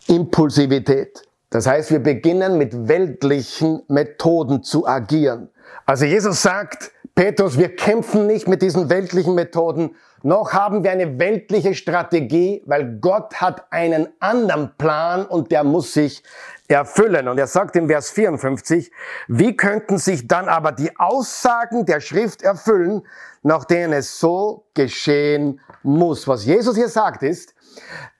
[0.08, 1.22] Impulsivität.
[1.50, 5.48] Das heißt, wir beginnen mit weltlichen Methoden zu agieren.
[5.86, 11.18] Also Jesus sagt, Petrus, wir kämpfen nicht mit diesen weltlichen Methoden, noch haben wir eine
[11.18, 16.24] weltliche Strategie, weil Gott hat einen anderen Plan und der muss sich
[16.66, 17.28] erfüllen.
[17.28, 18.90] Und er sagt im Vers 54,
[19.28, 23.06] wie könnten sich dann aber die Aussagen der Schrift erfüllen,
[23.42, 26.26] nach denen es so geschehen muss?
[26.26, 27.54] Was Jesus hier sagt ist,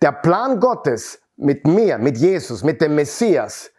[0.01, 3.71] der Plan Gottes mit mir, mit Jesus, mit dem Messias,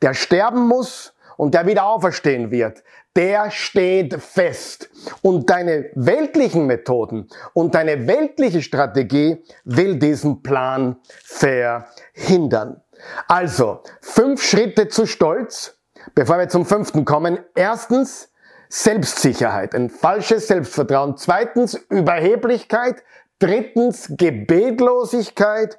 [0.00, 2.82] der sterben muss und der wieder auferstehen wird,
[3.14, 4.90] der steht fest.
[5.20, 12.82] Und deine weltlichen Methoden und deine weltliche Strategie will diesen Plan verhindern.
[13.28, 15.78] Also, fünf Schritte zu Stolz,
[16.14, 17.38] bevor wir zum fünften kommen.
[17.54, 18.30] Erstens,
[18.68, 21.18] Selbstsicherheit, ein falsches Selbstvertrauen.
[21.18, 23.02] Zweitens, Überheblichkeit.
[23.42, 25.76] Drittens Gebetlosigkeit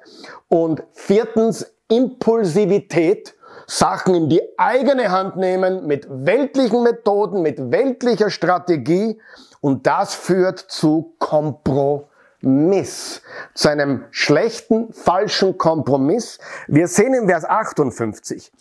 [0.48, 3.34] und viertens Impulsivität,
[3.66, 9.18] Sachen in die eigene Hand nehmen mit weltlichen Methoden, mit weltlicher Strategie
[9.62, 13.22] und das führt zu Kompromiss,
[13.54, 16.38] zu einem schlechten, falschen Kompromiss.
[16.68, 18.52] Wir sehen in Vers 58,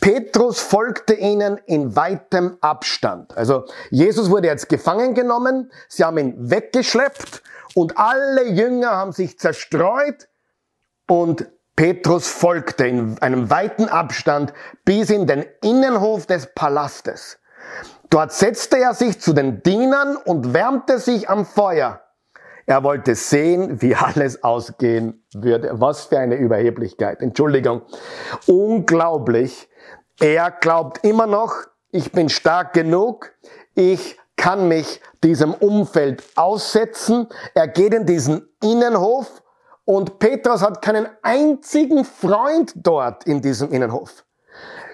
[0.00, 3.36] Petrus folgte ihnen in weitem Abstand.
[3.36, 7.44] Also Jesus wurde jetzt gefangen genommen, sie haben ihn weggeschleppt
[7.78, 10.28] und alle Jünger haben sich zerstreut
[11.08, 14.52] und Petrus folgte in einem weiten Abstand
[14.84, 17.38] bis in den Innenhof des Palastes.
[18.10, 22.02] Dort setzte er sich zu den Dienern und wärmte sich am Feuer.
[22.66, 25.70] Er wollte sehen, wie alles ausgehen würde.
[25.74, 27.20] Was für eine Überheblichkeit.
[27.20, 27.82] Entschuldigung.
[28.48, 29.68] Unglaublich.
[30.18, 31.54] Er glaubt immer noch,
[31.92, 33.30] ich bin stark genug.
[33.76, 37.28] Ich kann mich diesem Umfeld aussetzen.
[37.54, 39.42] Er geht in diesen Innenhof
[39.84, 44.22] Und Petrus hat keinen einzigen Freund dort in diesem Innenhof.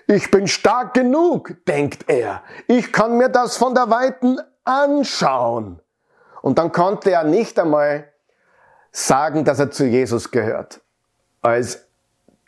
[0.07, 2.45] Ich bin stark genug, denkt er.
[2.69, 5.81] Ich kann mir das von der Weiten anschauen.
[6.43, 8.13] Und dann konnte er nicht einmal
[8.93, 10.81] sagen, dass er zu Jesus gehört.
[11.43, 11.89] Als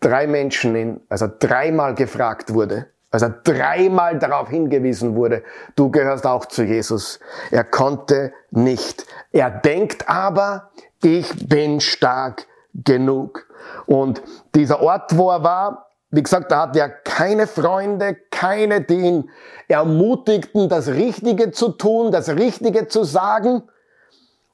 [0.00, 5.42] drei Menschen ihn, als er dreimal gefragt wurde, als er dreimal darauf hingewiesen wurde,
[5.74, 7.18] du gehörst auch zu Jesus.
[7.50, 9.06] Er konnte nicht.
[9.32, 10.70] Er denkt aber,
[11.02, 13.46] ich bin stark genug.
[13.86, 14.22] Und
[14.54, 19.30] dieser Ort, wo er war, wie gesagt, da hat er keine Freunde, keine, die ihn
[19.66, 23.62] ermutigten, das Richtige zu tun, das Richtige zu sagen.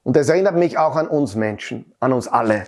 [0.03, 2.67] Und das erinnert mich auch an uns Menschen, an uns alle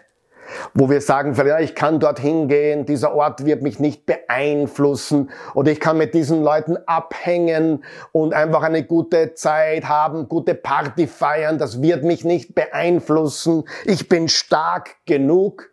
[0.73, 5.71] wo wir sagen, ja, ich kann dorthin gehen, dieser Ort wird mich nicht beeinflussen oder
[5.71, 11.57] ich kann mit diesen Leuten abhängen und einfach eine gute Zeit haben, gute Party feiern,
[11.57, 15.71] das wird mich nicht beeinflussen, ich bin stark genug.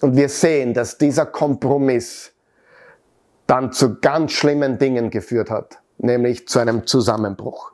[0.00, 2.32] Und wir sehen, dass dieser Kompromiss
[3.46, 7.72] dann zu ganz schlimmen Dingen geführt hat, nämlich zu einem Zusammenbruch.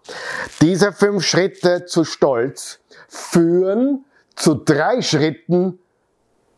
[0.60, 4.04] Diese fünf Schritte zu Stolz führen
[4.36, 5.78] zu drei Schritten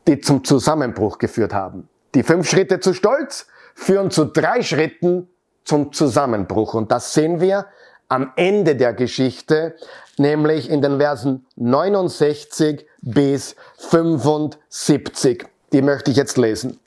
[0.06, 1.88] die zum Zusammenbruch geführt haben.
[2.14, 5.28] Die fünf Schritte zu Stolz führen zu drei Schritten
[5.64, 6.74] zum Zusammenbruch.
[6.74, 7.66] Und das sehen wir
[8.08, 9.76] am Ende der Geschichte,
[10.18, 15.46] nämlich in den Versen 69 bis 75.
[15.72, 16.80] Die möchte ich jetzt lesen.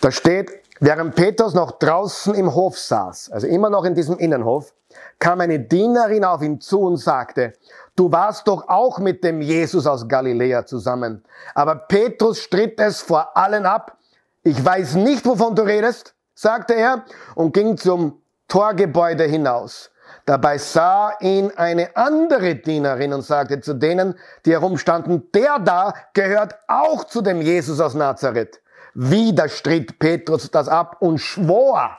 [0.00, 4.74] Da steht, während Petrus noch draußen im Hof saß, also immer noch in diesem Innenhof,
[5.20, 7.52] kam eine Dienerin auf ihn zu und sagte,
[7.98, 11.24] du warst doch auch mit dem Jesus aus Galiläa zusammen.
[11.54, 13.96] Aber Petrus stritt es vor allen ab.
[14.42, 19.90] Ich weiß nicht, wovon du redest, sagte er und ging zum Torgebäude hinaus.
[20.24, 26.54] Dabei sah ihn eine andere Dienerin und sagte zu denen, die herumstanden, der da gehört
[26.68, 28.60] auch zu dem Jesus aus Nazareth.
[28.94, 31.98] Wieder stritt Petrus das ab und schwor,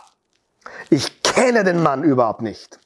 [0.89, 2.79] ich kenne den Mann überhaupt nicht.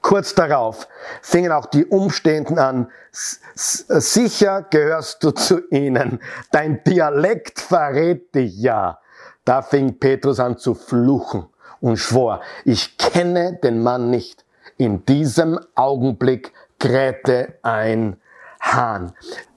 [0.00, 0.88] Kurz darauf
[1.22, 8.98] fingen auch die Umstehenden an, sicher gehörst du zu ihnen, dein Dialekt verrät dich ja.
[9.44, 11.46] Da fing Petrus an zu fluchen
[11.80, 14.44] und schwor, ich kenne den Mann nicht.
[14.76, 18.16] In diesem Augenblick krähte ein
[18.60, 19.12] Hahn.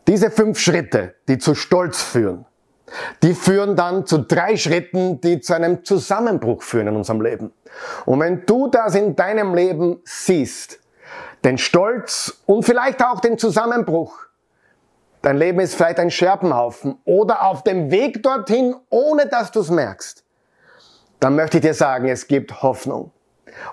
[0.07, 2.45] Diese fünf Schritte, die zu Stolz führen,
[3.21, 7.53] die führen dann zu drei Schritten, die zu einem Zusammenbruch führen in unserem Leben.
[8.05, 10.79] Und wenn du das in deinem Leben siehst,
[11.43, 14.17] den Stolz und vielleicht auch den Zusammenbruch,
[15.21, 19.69] dein Leben ist vielleicht ein Scherbenhaufen oder auf dem Weg dorthin, ohne dass du es
[19.69, 20.23] merkst,
[21.19, 23.11] dann möchte ich dir sagen, es gibt Hoffnung.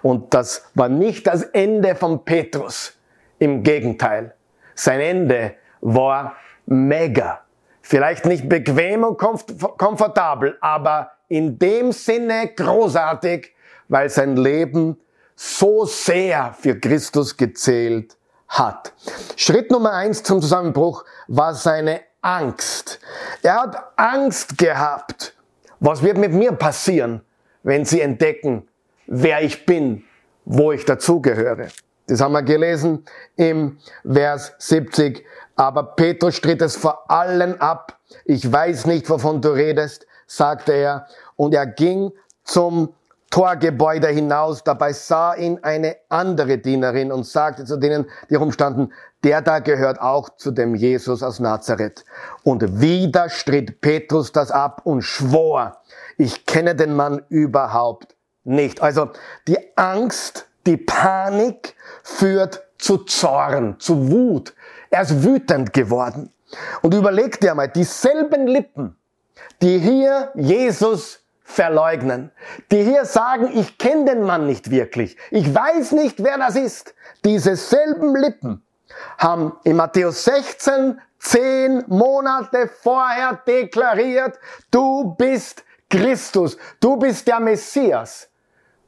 [0.02, 2.94] Und das war nicht das Ende von Petrus.
[3.38, 4.34] Im Gegenteil.
[4.74, 7.40] Sein Ende war mega.
[7.82, 13.54] Vielleicht nicht bequem und komfortabel, aber in dem Sinne großartig,
[13.88, 14.98] weil sein Leben
[15.34, 18.16] so sehr für Christus gezählt
[18.48, 18.92] hat.
[19.36, 23.00] Schritt Nummer eins zum Zusammenbruch war seine Angst.
[23.42, 25.34] Er hat Angst gehabt.
[25.78, 27.22] Was wird mit mir passieren,
[27.62, 28.68] wenn sie entdecken,
[29.06, 30.04] wer ich bin,
[30.44, 31.68] wo ich dazugehöre?
[32.10, 33.04] Das haben wir gelesen
[33.36, 35.24] im Vers 70.
[35.54, 37.98] Aber Petrus stritt es vor allen ab.
[38.24, 41.06] Ich weiß nicht, wovon du redest, sagte er.
[41.36, 42.10] Und er ging
[42.42, 42.94] zum
[43.30, 44.64] Torgebäude hinaus.
[44.64, 48.92] Dabei sah ihn eine andere Dienerin und sagte zu denen, die rumstanden,
[49.22, 52.04] der da gehört auch zu dem Jesus aus Nazareth.
[52.42, 55.80] Und wieder stritt Petrus das ab und schwor,
[56.18, 58.82] ich kenne den Mann überhaupt nicht.
[58.82, 59.10] Also
[59.46, 64.54] die Angst, die Panik führt zu Zorn, zu Wut,
[64.90, 66.32] er ist wütend geworden.
[66.82, 68.96] Und überleg dir mal, dieselben Lippen,
[69.62, 72.30] die hier Jesus verleugnen,
[72.70, 76.94] die hier sagen, ich kenne den Mann nicht wirklich, ich weiß nicht, wer das ist,
[77.24, 78.62] diese selben Lippen
[79.18, 84.38] haben in Matthäus 16 zehn Monate vorher deklariert,
[84.70, 88.28] du bist Christus, du bist der Messias,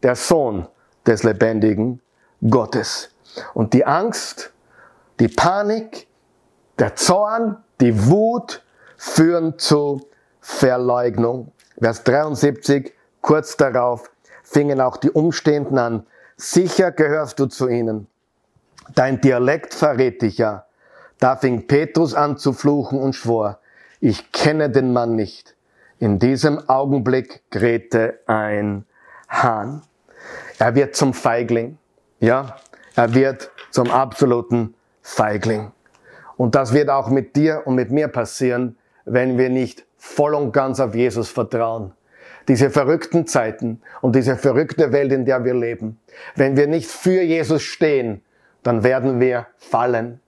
[0.03, 0.67] der Sohn
[1.07, 2.01] des lebendigen
[2.49, 3.11] Gottes.
[3.55, 4.53] Und die Angst
[5.23, 6.09] die Panik,
[6.81, 8.61] der Zorn, die Wut
[8.97, 10.09] führen zu
[10.41, 11.53] Verleugnung.
[11.81, 14.11] Vers 73, kurz darauf
[14.43, 16.07] fingen auch die Umstehenden an.
[16.37, 18.09] Sicher gehörst du zu ihnen.
[18.97, 20.67] Dein Dialekt verrät dich ja.
[21.21, 23.61] Da fing Petrus an zu fluchen und schwor,
[24.01, 25.55] ich kenne den Mann nicht.
[26.01, 28.85] In diesem Augenblick krähte ein
[29.29, 29.83] Hahn.
[30.63, 31.77] Er wird zum Feigling.
[32.21, 32.55] Ja,
[32.95, 35.73] er wird zum absoluten Feigling.
[36.37, 40.53] Und das wird auch mit dir und mit mir passieren, wenn wir nicht voll und
[40.53, 41.95] ganz auf Jesus vertrauen.
[42.47, 45.99] Diese verrückten Zeiten und diese verrückte Welt, in der wir leben.
[46.37, 48.23] Wenn wir nicht für Jesus stehen,
[48.63, 50.21] dann werden wir fallen.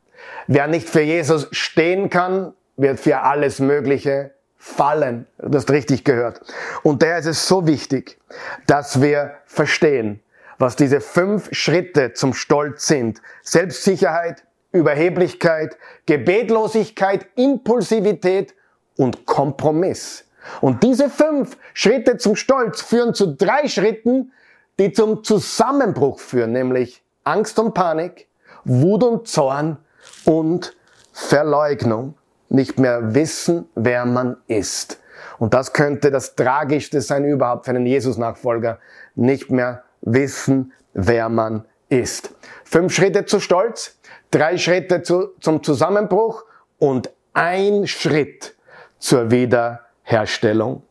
[0.48, 5.28] Wer nicht für Jesus stehen kann, wird für alles Mögliche fallen.
[5.38, 6.40] Du hast richtig gehört.
[6.82, 8.18] Und daher ist es so wichtig,
[8.66, 10.20] dass wir verstehen,
[10.58, 13.20] was diese fünf Schritte zum Stolz sind.
[13.42, 15.76] Selbstsicherheit, Überheblichkeit,
[16.06, 18.54] Gebetlosigkeit, Impulsivität
[18.96, 20.24] und Kompromiss.
[20.60, 24.32] Und diese fünf Schritte zum Stolz führen zu drei Schritten,
[24.78, 28.28] die zum Zusammenbruch führen, nämlich Angst und Panik,
[28.64, 29.78] Wut und Zorn
[30.24, 30.76] und
[31.12, 32.14] Verleugnung.
[32.48, 35.00] Nicht mehr wissen, wer man ist.
[35.38, 38.78] Und das könnte das Tragischste sein überhaupt für einen Jesus-Nachfolger.
[39.14, 42.30] Nicht mehr wissen, wer man ist.
[42.64, 43.98] Fünf Schritte zu Stolz,
[44.30, 46.44] drei Schritte zu, zum Zusammenbruch
[46.78, 48.54] und ein Schritt
[48.98, 50.82] zur Wiederherstellung.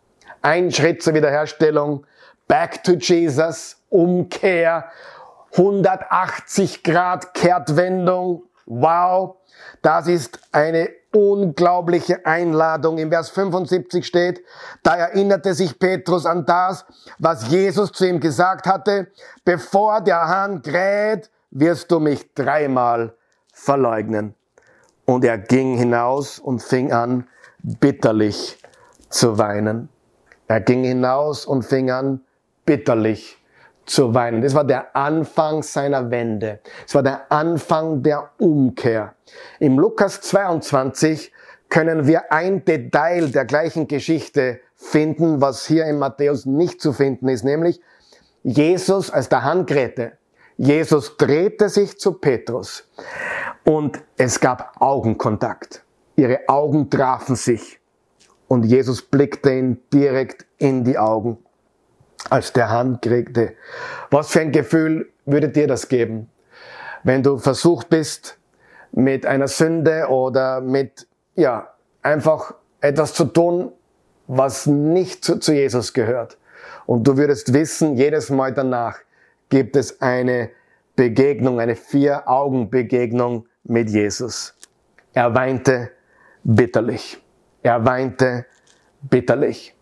[0.41, 2.05] Ein Schritt zur Wiederherstellung.
[2.47, 3.77] Back to Jesus.
[3.89, 4.85] Umkehr.
[5.53, 8.43] 180 Grad Kehrtwendung.
[8.65, 9.37] Wow.
[9.81, 12.97] Das ist eine unglaubliche Einladung.
[12.97, 14.43] Im Vers 75 steht,
[14.81, 16.85] da erinnerte sich Petrus an das,
[17.19, 19.07] was Jesus zu ihm gesagt hatte,
[19.45, 23.15] bevor der Hahn kräht, wirst du mich dreimal
[23.53, 24.33] verleugnen.
[25.05, 27.27] Und er ging hinaus und fing an,
[27.61, 28.57] bitterlich
[29.09, 29.89] zu weinen.
[30.47, 32.21] Er ging hinaus und fing an,
[32.65, 33.37] bitterlich
[33.85, 34.41] zu weinen.
[34.41, 36.59] Das war der Anfang seiner Wende.
[36.87, 39.15] Es war der Anfang der Umkehr.
[39.59, 41.31] Im Lukas 22
[41.69, 47.27] können wir ein Detail der gleichen Geschichte finden, was hier in Matthäus nicht zu finden
[47.27, 47.81] ist, nämlich
[48.43, 50.13] Jesus als der Handgräte.
[50.57, 52.87] Jesus drehte sich zu Petrus
[53.63, 55.83] und es gab Augenkontakt.
[56.15, 57.79] Ihre Augen trafen sich
[58.47, 61.37] und Jesus blickte ihn direkt in die Augen,
[62.29, 63.55] als der Hand kriegte.
[64.09, 66.29] Was für ein Gefühl würde dir das geben,
[67.03, 68.37] wenn du versucht bist,
[68.91, 73.71] mit einer Sünde oder mit, ja, einfach etwas zu tun,
[74.27, 76.37] was nicht zu, zu Jesus gehört.
[76.85, 78.99] Und du würdest wissen, jedes Mal danach
[79.49, 80.51] gibt es eine
[80.95, 84.53] Begegnung, eine Vier-Augen-Begegnung mit Jesus.
[85.13, 85.91] Er weinte
[86.43, 87.21] bitterlich.
[87.63, 88.45] Er weinte
[89.01, 89.75] bitterlich.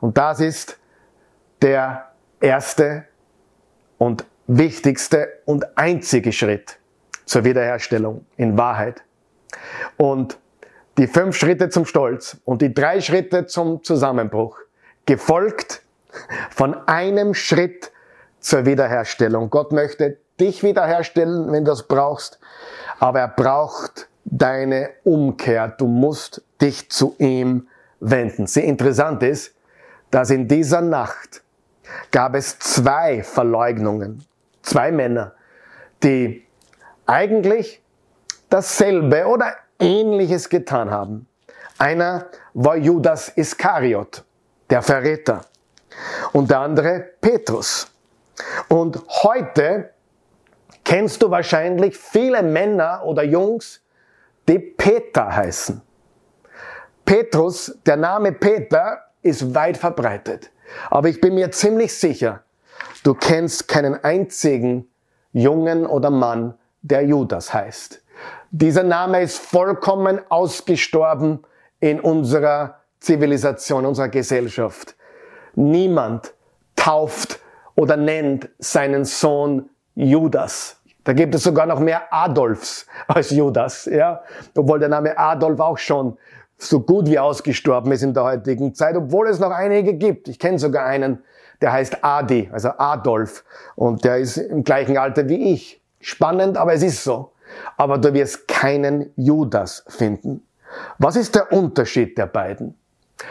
[0.00, 0.78] Und das ist
[1.62, 3.04] der erste
[3.98, 6.78] und wichtigste und einzige Schritt
[7.24, 9.02] zur Wiederherstellung in Wahrheit.
[9.96, 10.38] Und
[10.96, 14.58] die fünf Schritte zum Stolz und die drei Schritte zum Zusammenbruch,
[15.06, 15.82] gefolgt
[16.50, 17.92] von einem Schritt
[18.40, 19.50] zur Wiederherstellung.
[19.50, 22.38] Gott möchte dich wiederherstellen, wenn du das brauchst,
[22.98, 25.68] aber er braucht deine Umkehr.
[25.68, 27.68] Du musst dich zu ihm
[28.00, 28.46] wenden.
[28.46, 29.54] Sehr interessant ist,
[30.10, 31.42] dass in dieser Nacht
[32.10, 34.24] gab es zwei Verleugnungen,
[34.62, 35.32] zwei Männer,
[36.02, 36.46] die
[37.06, 37.82] eigentlich
[38.50, 41.26] dasselbe oder ähnliches getan haben.
[41.78, 44.24] Einer war Judas Iskariot,
[44.70, 45.42] der Verräter,
[46.32, 47.90] und der andere Petrus.
[48.68, 49.90] Und heute
[50.84, 53.80] kennst du wahrscheinlich viele Männer oder Jungs,
[54.48, 55.80] die Peter heißen.
[57.04, 60.50] Petrus, der Name Peter ist weit verbreitet.
[60.90, 62.42] Aber ich bin mir ziemlich sicher,
[63.02, 64.88] du kennst keinen einzigen
[65.32, 68.02] Jungen oder Mann, der Judas heißt.
[68.50, 71.44] Dieser Name ist vollkommen ausgestorben
[71.80, 74.96] in unserer Zivilisation, unserer Gesellschaft.
[75.54, 76.34] Niemand
[76.74, 77.40] tauft
[77.74, 80.80] oder nennt seinen Sohn Judas.
[81.04, 84.22] Da gibt es sogar noch mehr Adolfs als Judas, ja.
[84.56, 86.18] Obwohl der Name Adolf auch schon
[86.58, 90.28] so gut wie ausgestorben ist in der heutigen Zeit, obwohl es noch einige gibt.
[90.28, 91.22] Ich kenne sogar einen,
[91.60, 93.44] der heißt Adi, also Adolf,
[93.76, 95.80] und der ist im gleichen Alter wie ich.
[96.00, 97.32] Spannend, aber es ist so.
[97.76, 100.44] Aber du wirst keinen Judas finden.
[100.98, 102.74] Was ist der Unterschied der beiden?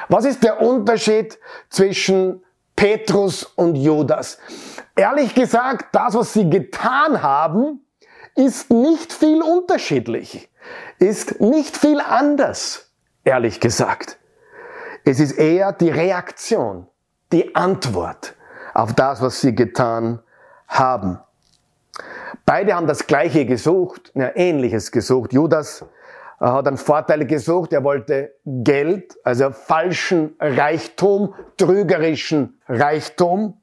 [0.09, 1.37] Was ist der Unterschied
[1.69, 2.43] zwischen
[2.75, 4.37] Petrus und Judas?
[4.95, 7.81] Ehrlich gesagt, das, was sie getan haben,
[8.35, 10.49] ist nicht viel unterschiedlich,
[10.99, 12.86] ist nicht viel anders,
[13.27, 14.17] ehrlich gesagt.
[15.03, 16.87] Es ist eher die Reaktion,
[17.31, 18.35] die Antwort
[18.73, 20.19] auf das, was sie getan
[20.67, 21.19] haben.
[22.45, 25.33] Beide haben das Gleiche gesucht, ja, Ähnliches gesucht.
[25.33, 25.81] Judas
[26.39, 33.59] äh, hat einen Vorteil gesucht, er wollte Geld, also falschen Reichtum, trügerischen Reichtum.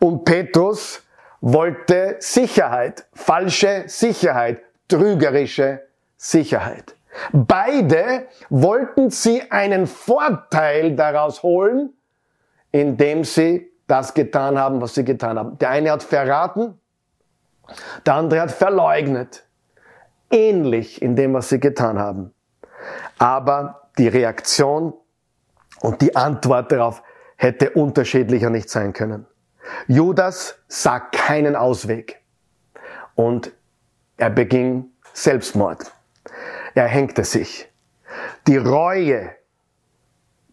[0.00, 1.02] Und Petrus
[1.40, 5.82] wollte Sicherheit, falsche Sicherheit, trügerische
[6.16, 6.95] Sicherheit.
[7.32, 11.92] Beide wollten sie einen Vorteil daraus holen,
[12.72, 15.58] indem sie das getan haben, was sie getan haben.
[15.58, 16.78] Der eine hat verraten,
[18.04, 19.44] der andere hat verleugnet.
[20.30, 22.34] Ähnlich in dem, was sie getan haben.
[23.18, 24.92] Aber die Reaktion
[25.80, 27.02] und die Antwort darauf
[27.36, 29.26] hätte unterschiedlicher nicht sein können.
[29.86, 32.22] Judas sah keinen Ausweg
[33.14, 33.52] und
[34.16, 35.92] er beging Selbstmord.
[36.76, 37.72] Er hängte sich.
[38.46, 39.30] Die Reue,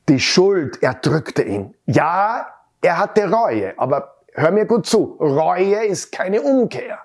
[0.07, 1.75] die Schuld erdrückte ihn.
[1.85, 2.47] Ja,
[2.81, 6.99] er hatte Reue, aber hör mir gut zu, Reue ist keine Umkehr.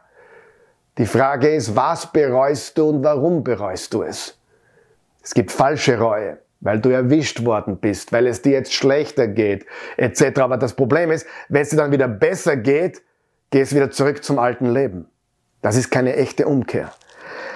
[0.99, 4.39] Die Frage ist, was bereust du und warum bereust du es?
[5.21, 9.67] Es gibt falsche Reue, weil du erwischt worden bist, weil es dir jetzt schlechter geht,
[9.97, 10.39] etc.
[10.39, 13.03] Aber das Problem ist, wenn es dir dann wieder besser geht,
[13.51, 15.09] gehst du wieder zurück zum alten Leben.
[15.61, 16.93] Das ist keine echte Umkehr.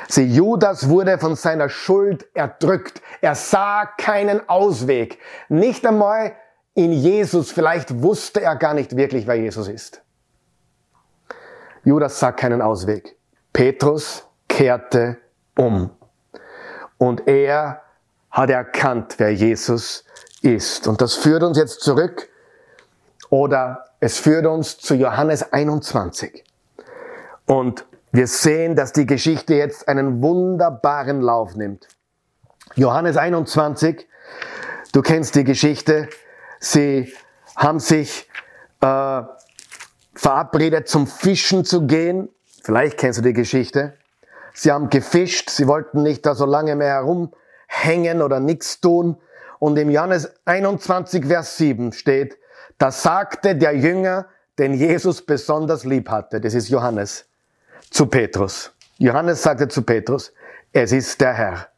[0.08, 3.02] Sieh, Judas wurde von seiner Schuld erdrückt.
[3.20, 5.18] Er sah keinen Ausweg.
[5.48, 6.36] Nicht einmal
[6.74, 7.52] in Jesus.
[7.52, 10.02] Vielleicht wusste er gar nicht wirklich, wer Jesus ist.
[11.84, 13.16] Judas sah keinen Ausweg.
[13.52, 15.18] Petrus kehrte
[15.56, 15.90] um.
[16.98, 17.82] Und er
[18.30, 20.04] hat erkannt, wer Jesus
[20.40, 20.86] ist.
[20.88, 22.28] Und das führt uns jetzt zurück
[23.28, 26.44] oder es führt uns zu Johannes 21.
[27.46, 31.88] Und wir sehen, dass die Geschichte jetzt einen wunderbaren Lauf nimmt.
[32.74, 34.06] Johannes 21,
[34.92, 36.08] du kennst die Geschichte,
[36.60, 37.12] sie
[37.56, 38.28] haben sich
[38.82, 39.22] äh,
[40.14, 42.28] verabredet zum Fischen zu gehen.
[42.62, 43.94] Vielleicht kennst du die Geschichte.
[44.54, 49.16] Sie haben gefischt, sie wollten nicht da so lange mehr herumhängen oder nichts tun.
[49.58, 52.36] Und im Johannes 21, Vers 7 steht,
[52.76, 54.26] da sagte der Jünger,
[54.58, 57.26] den Jesus besonders lieb hatte, das ist Johannes,
[57.92, 58.72] zu Petrus.
[58.98, 60.32] Johannes sagte zu Petrus,
[60.72, 61.68] es ist der Herr.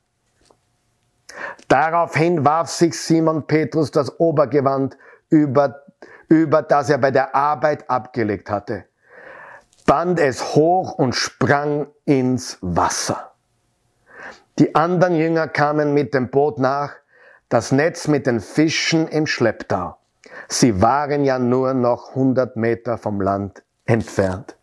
[1.68, 4.96] Daraufhin warf sich Simon Petrus das Obergewand
[5.28, 5.82] über,
[6.28, 8.84] über das er bei der Arbeit abgelegt hatte
[9.86, 13.32] band es hoch und sprang ins Wasser.
[14.58, 16.92] Die anderen Jünger kamen mit dem Boot nach,
[17.48, 19.96] das Netz mit den Fischen im Schlepptau.
[20.48, 24.56] Sie waren ja nur noch 100 Meter vom Land entfernt.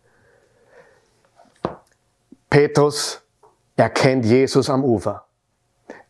[2.52, 3.22] Petrus
[3.76, 5.24] erkennt Jesus am Ufer.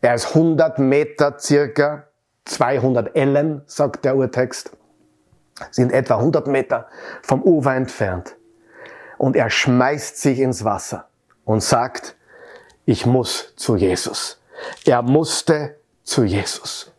[0.01, 2.09] Er ist 100 Meter circa,
[2.43, 4.75] 200 Ellen, sagt der Urtext,
[5.71, 6.89] sind etwa 100 Meter
[7.21, 8.35] vom Ufer entfernt
[9.17, 11.07] und er schmeißt sich ins Wasser
[11.45, 12.17] und sagt,
[12.83, 14.41] ich muss zu Jesus.
[14.83, 16.91] Er musste zu Jesus.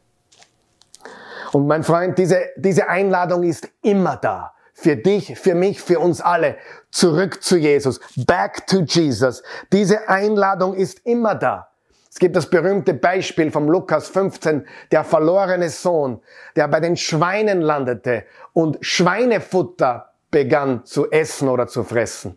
[1.53, 4.54] Und mein Freund, diese, diese Einladung ist immer da.
[4.77, 6.57] Für dich, für mich, für uns alle.
[6.91, 8.01] Zurück zu Jesus.
[8.27, 9.43] Back to Jesus.
[9.73, 11.69] Diese Einladung ist immer da.
[12.11, 16.21] Es gibt das berühmte Beispiel vom Lukas 15, der verlorene Sohn,
[16.55, 22.37] der bei den Schweinen landete und Schweinefutter begann zu essen oder zu fressen.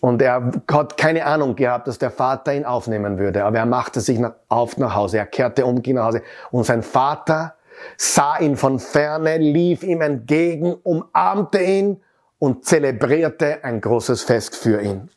[0.00, 3.44] Und er hat keine Ahnung gehabt, dass der Vater ihn aufnehmen würde.
[3.44, 5.18] Aber er machte sich auf nach Hause.
[5.18, 6.22] Er kehrte um, ging nach Hause.
[6.50, 7.54] Und sein Vater
[7.96, 12.00] sah ihn von ferne, lief ihm entgegen, umarmte ihn
[12.38, 15.10] und zelebrierte ein großes Fest für ihn.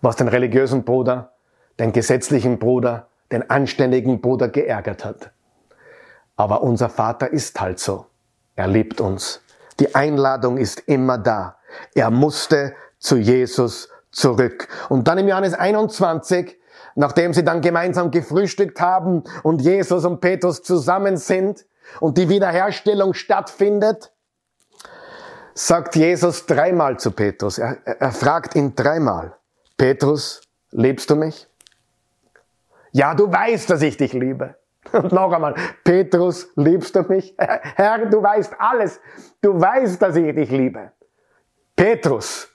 [0.00, 1.32] Was den religiösen Bruder,
[1.78, 5.30] den gesetzlichen Bruder, den anständigen Bruder geärgert hat.
[6.36, 8.06] Aber unser Vater ist halt so.
[8.56, 9.40] Er liebt uns.
[9.80, 11.56] Die Einladung ist immer da.
[11.94, 14.68] Er musste zu Jesus zurück.
[14.88, 16.56] Und dann im Johannes 21,
[16.94, 21.66] nachdem sie dann gemeinsam gefrühstückt haben und Jesus und Petrus zusammen sind
[22.00, 24.12] und die Wiederherstellung stattfindet,
[25.54, 27.58] sagt Jesus dreimal zu Petrus.
[27.58, 29.36] Er, er fragt ihn dreimal.
[29.76, 31.48] Petrus, liebst du mich?
[32.92, 34.56] Ja, du weißt, dass ich dich liebe.
[34.92, 37.34] Und noch einmal, Petrus, liebst du mich?
[37.38, 39.00] Herr, du weißt alles.
[39.40, 40.92] Du weißt, dass ich dich liebe.
[41.74, 42.48] Petrus,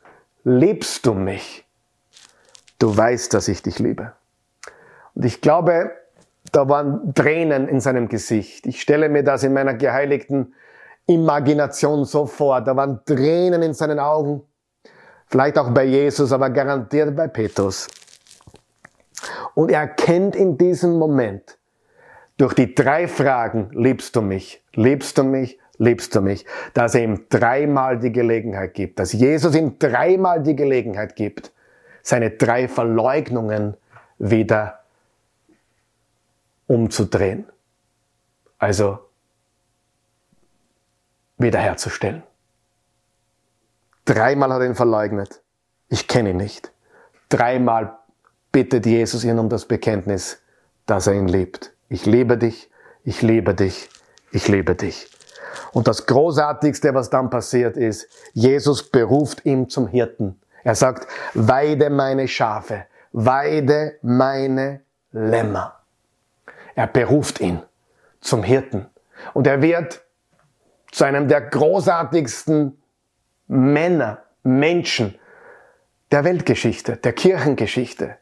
[0.44, 1.68] liebst du mich?
[2.80, 4.14] Du weißt, dass ich dich liebe.
[5.14, 5.92] Und ich glaube,
[6.52, 8.66] da waren Tränen in seinem Gesicht.
[8.66, 10.54] Ich stelle mir das in meiner geheiligten
[11.06, 12.62] Imagination so vor.
[12.62, 14.42] Da waren Tränen in seinen Augen.
[15.28, 17.88] Vielleicht auch bei Jesus, aber garantiert bei Petrus.
[19.54, 21.58] Und er erkennt in diesem Moment,
[22.38, 27.04] durch die drei Fragen, liebst du mich, liebst du mich, liebst du mich, dass er
[27.04, 31.52] ihm dreimal die Gelegenheit gibt, dass Jesus ihm dreimal die Gelegenheit gibt,
[32.02, 33.76] seine drei Verleugnungen
[34.18, 34.80] wieder
[36.68, 37.48] umzudrehen.
[38.58, 39.00] Also
[41.38, 42.24] wiederherzustellen.
[44.06, 45.42] Dreimal hat er ihn verleugnet.
[45.88, 46.72] Ich kenne ihn nicht.
[47.30, 47.98] Dreimal
[48.52, 50.42] bittet Jesus ihn um das Bekenntnis,
[50.86, 51.74] dass er ihn liebt.
[51.90, 52.70] Ich liebe dich,
[53.04, 53.90] ich liebe dich,
[54.32, 55.10] ich liebe dich.
[55.72, 60.40] Und das Großartigste, was dann passiert ist, Jesus beruft ihn zum Hirten.
[60.64, 64.82] Er sagt, weide meine Schafe, weide meine
[65.12, 65.80] Lämmer.
[66.76, 67.62] Er beruft ihn
[68.22, 68.88] zum Hirten.
[69.34, 70.02] Und er wird
[70.92, 72.82] zu einem der großartigsten
[73.48, 75.16] Männer, Menschen
[76.12, 78.18] der Weltgeschichte, der Kirchengeschichte,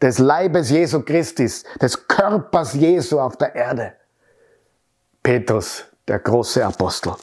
[0.00, 3.92] des Leibes Jesu Christus, des Körpers Jesu auf der Erde.
[5.22, 7.14] Petrus, der große Apostel.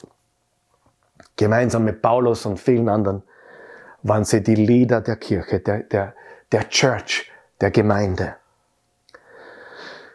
[1.36, 3.22] Gemeinsam mit Paulus und vielen anderen
[4.02, 6.14] waren sie die Leader der Kirche, der, der,
[6.52, 7.30] der Church,
[7.60, 8.36] der Gemeinde.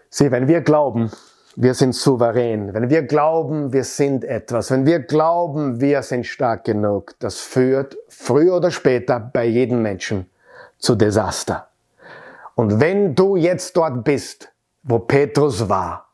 [0.09, 1.11] Sieh, wenn wir glauben,
[1.55, 6.65] wir sind souverän, wenn wir glauben, wir sind etwas, wenn wir glauben, wir sind stark
[6.65, 10.29] genug, das führt früher oder später bei jedem Menschen
[10.77, 11.69] zu Desaster.
[12.55, 14.51] Und wenn du jetzt dort bist,
[14.83, 16.09] wo Petrus war,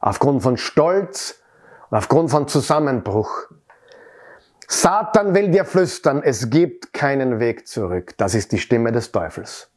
[0.00, 1.40] aufgrund von Stolz
[1.90, 3.50] und aufgrund von Zusammenbruch,
[4.72, 8.14] Satan will dir flüstern, es gibt keinen Weg zurück.
[8.18, 9.68] Das ist die Stimme des Teufels.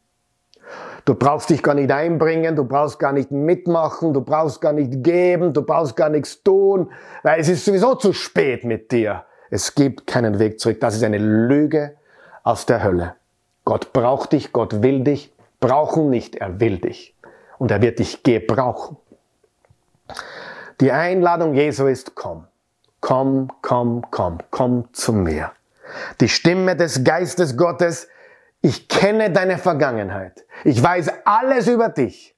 [1.04, 5.02] Du brauchst dich gar nicht einbringen, du brauchst gar nicht mitmachen, du brauchst gar nicht
[5.02, 6.92] geben, du brauchst gar nichts tun,
[7.24, 9.24] weil es ist sowieso zu spät mit dir.
[9.50, 10.78] Es gibt keinen Weg zurück.
[10.80, 11.96] Das ist eine Lüge
[12.44, 13.16] aus der Hölle.
[13.64, 17.16] Gott braucht dich, Gott will dich, brauchen nicht, er will dich.
[17.58, 18.96] Und er wird dich gebrauchen.
[20.80, 22.46] Die Einladung Jesu ist, komm,
[23.04, 25.52] komm, komm, komm, komm zu mir.
[26.20, 28.08] Die Stimme des Geistes Gottes
[28.64, 30.46] ich kenne deine Vergangenheit.
[30.64, 32.34] Ich weiß alles über dich.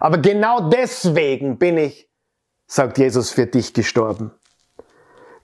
[0.00, 2.08] Aber genau deswegen bin ich,
[2.66, 4.32] sagt Jesus, für dich gestorben.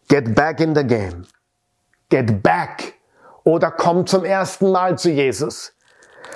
[0.08, 1.24] Get back in the game.
[2.08, 2.94] Get back.
[3.44, 5.73] Oder komm zum ersten Mal zu Jesus.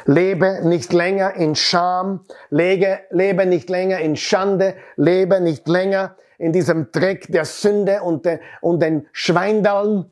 [0.05, 6.53] Lebe nicht länger in Scham, lege, lebe nicht länger in Schande, lebe nicht länger in
[6.53, 10.11] diesem Dreck der Sünde und, de, und den Schweindallen.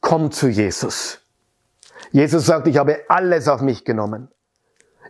[0.00, 1.20] Komm zu Jesus.
[2.12, 4.28] Jesus sagt, ich habe alles auf mich genommen.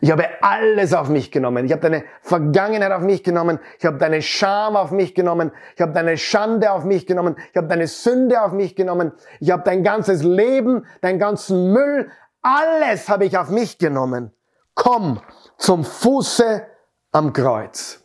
[0.01, 1.65] Ich habe alles auf mich genommen.
[1.65, 3.59] Ich habe deine Vergangenheit auf mich genommen.
[3.79, 5.53] Ich habe deine Scham auf mich genommen.
[5.75, 7.37] Ich habe deine Schande auf mich genommen.
[7.51, 9.13] Ich habe deine Sünde auf mich genommen.
[9.41, 12.11] Ich habe dein ganzes Leben, deinen ganzen Müll,
[12.47, 14.31] alles habe ich auf mich genommen.
[14.75, 15.21] Komm
[15.59, 16.65] zum Fuße
[17.11, 18.05] am Kreuz.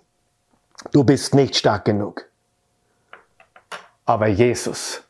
[0.92, 2.26] Du bist nicht stark genug.
[4.06, 5.04] Aber Jesus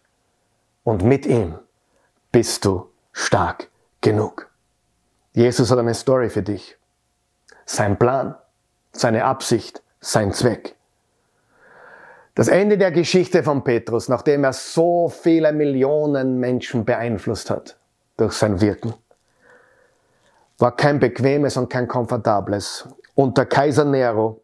[0.84, 1.58] und mit ihm
[2.32, 3.70] bist du stark
[4.02, 4.50] genug.
[5.32, 6.78] Jesus hat eine Story für dich.
[7.66, 8.36] Sein Plan,
[8.92, 10.76] seine Absicht, sein Zweck.
[12.36, 17.78] Das Ende der Geschichte von Petrus, nachdem er so viele Millionen Menschen beeinflusst hat
[18.18, 18.94] durch sein Wirken,
[20.62, 22.88] war kein bequemes und kein komfortables.
[23.16, 24.44] Unter Kaiser Nero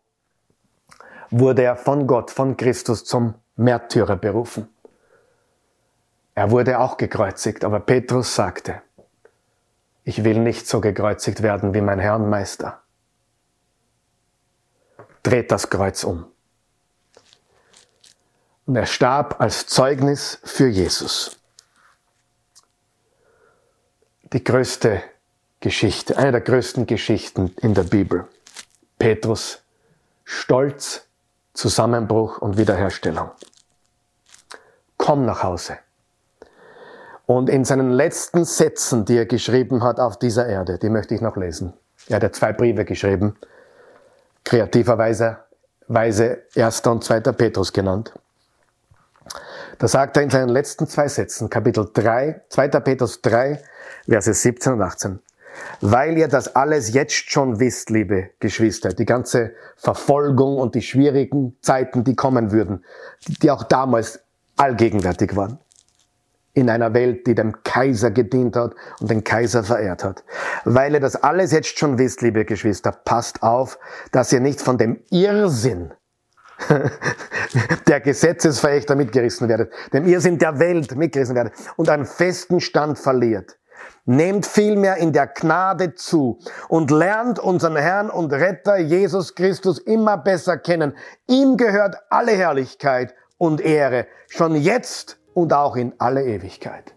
[1.29, 4.67] wurde er von Gott, von Christus zum Märtyrer berufen.
[6.33, 8.81] Er wurde auch gekreuzigt, aber Petrus sagte,
[10.03, 12.81] ich will nicht so gekreuzigt werden wie mein Herr und Meister.
[15.23, 16.25] Dreht das Kreuz um.
[18.65, 21.39] Und er starb als Zeugnis für Jesus.
[24.33, 25.03] Die größte
[25.59, 28.25] Geschichte, eine der größten Geschichten in der Bibel.
[28.99, 29.63] Petrus,
[30.23, 31.07] Stolz,
[31.53, 33.31] Zusammenbruch und Wiederherstellung.
[34.97, 35.77] Komm nach Hause.
[37.25, 41.21] Und in seinen letzten Sätzen, die er geschrieben hat auf dieser Erde, die möchte ich
[41.21, 41.73] noch lesen.
[42.07, 43.35] Er hat ja zwei Briefe geschrieben,
[44.43, 45.39] kreativerweise
[45.87, 46.81] Weise 1.
[46.81, 47.19] und 2.
[47.19, 48.13] Petrus genannt.
[49.77, 52.67] Da sagt er in seinen letzten zwei Sätzen, Kapitel 3, 2.
[52.67, 53.61] Petrus 3,
[54.07, 55.19] Verse 17 und 18.
[55.81, 61.57] Weil ihr das alles jetzt schon wisst, liebe Geschwister, die ganze Verfolgung und die schwierigen
[61.61, 62.83] Zeiten, die kommen würden,
[63.41, 64.19] die auch damals
[64.55, 65.59] allgegenwärtig waren
[66.57, 70.23] in einer Welt, die dem Kaiser gedient hat und den Kaiser verehrt hat.
[70.65, 73.77] Weil ihr das alles jetzt schon wisst, liebe Geschwister, passt auf,
[74.11, 75.93] dass ihr nicht von dem Irrsinn
[77.87, 83.59] der Gesetzesverächter mitgerissen werdet, dem Irrsinn der Welt mitgerissen werdet und einen festen Stand verliert.
[84.05, 90.17] Nehmt vielmehr in der Gnade zu und lernt unseren Herrn und Retter Jesus Christus immer
[90.17, 90.95] besser kennen.
[91.27, 96.93] Ihm gehört alle Herrlichkeit und Ehre, schon jetzt und auch in alle Ewigkeit.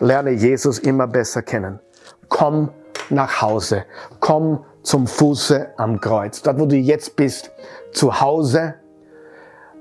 [0.00, 1.80] Lerne Jesus immer besser kennen.
[2.28, 2.70] Komm
[3.10, 3.84] nach Hause.
[4.20, 6.42] Komm zum Fuße am Kreuz.
[6.42, 7.50] Dort, wo du jetzt bist,
[7.92, 8.74] zu Hause,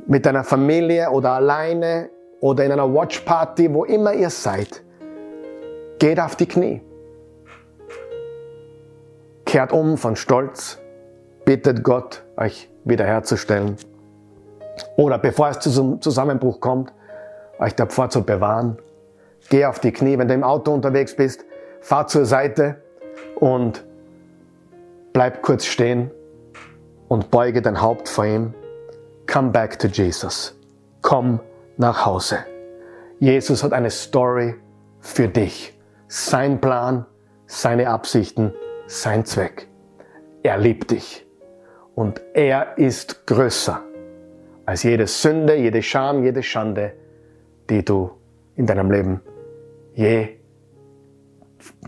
[0.08, 2.10] mit deiner Familie oder alleine
[2.40, 4.84] oder in einer Watchparty, wo immer ihr seid.
[6.00, 6.82] Geht auf die Knie.
[9.46, 10.78] kehrt um von Stolz,
[11.46, 13.78] bittet Gott, euch wiederherzustellen.
[14.98, 16.94] Oder bevor es zum Zusammenbruch kommt,
[17.58, 18.78] euch davor zu bewahren.
[19.50, 21.46] Geh auf die Knie, wenn du im Auto unterwegs bist,
[21.80, 22.84] fahr zur Seite
[23.40, 23.86] und
[25.14, 26.12] bleib kurz stehen
[27.08, 28.54] und beuge dein Haupt vor ihm.
[29.32, 30.56] Come back to Jesus.
[31.02, 31.40] Komm
[31.78, 32.40] nach Hause.
[33.20, 34.56] Jesus hat eine Story
[35.00, 35.77] für dich.
[36.08, 37.06] Sein Plan,
[37.48, 38.54] seine Absichten,
[38.88, 39.68] sein Zweck.
[40.44, 41.26] Er liebt dich.
[41.96, 43.82] Und er ist größer
[44.66, 46.94] als jede Sünde, jede Scham, jede Schande,
[47.70, 48.12] die du
[48.56, 49.22] in deinem Leben
[49.96, 50.38] je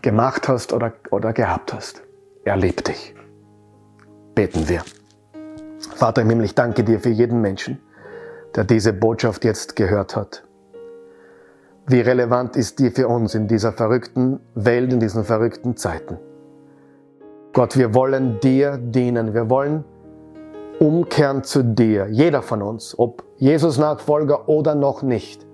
[0.01, 2.01] gemacht hast oder, oder gehabt hast.
[2.43, 3.13] Er liebt dich.
[4.35, 4.83] Beten wir.
[5.95, 7.79] Vater im Himmel, ich danke dir für jeden Menschen,
[8.55, 10.43] der diese Botschaft jetzt gehört hat.
[11.89, 16.19] Wie relevant ist die für uns in dieser verrückten Welt, in diesen verrückten Zeiten?
[17.51, 19.33] Gott, wir wollen dir dienen.
[19.33, 19.83] Wir wollen
[20.77, 22.07] umkehren zu dir.
[22.11, 25.47] Jeder von uns, ob Jesus Nachfolger oder noch nicht.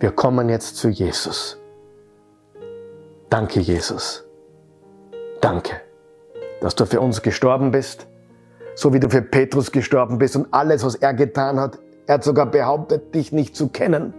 [0.00, 1.58] Wir kommen jetzt zu Jesus.
[3.28, 4.24] Danke, Jesus.
[5.42, 5.74] Danke,
[6.62, 8.06] dass du für uns gestorben bist,
[8.74, 11.78] so wie du für Petrus gestorben bist und alles, was er getan hat.
[12.06, 14.14] Er hat sogar behauptet, dich nicht zu kennen.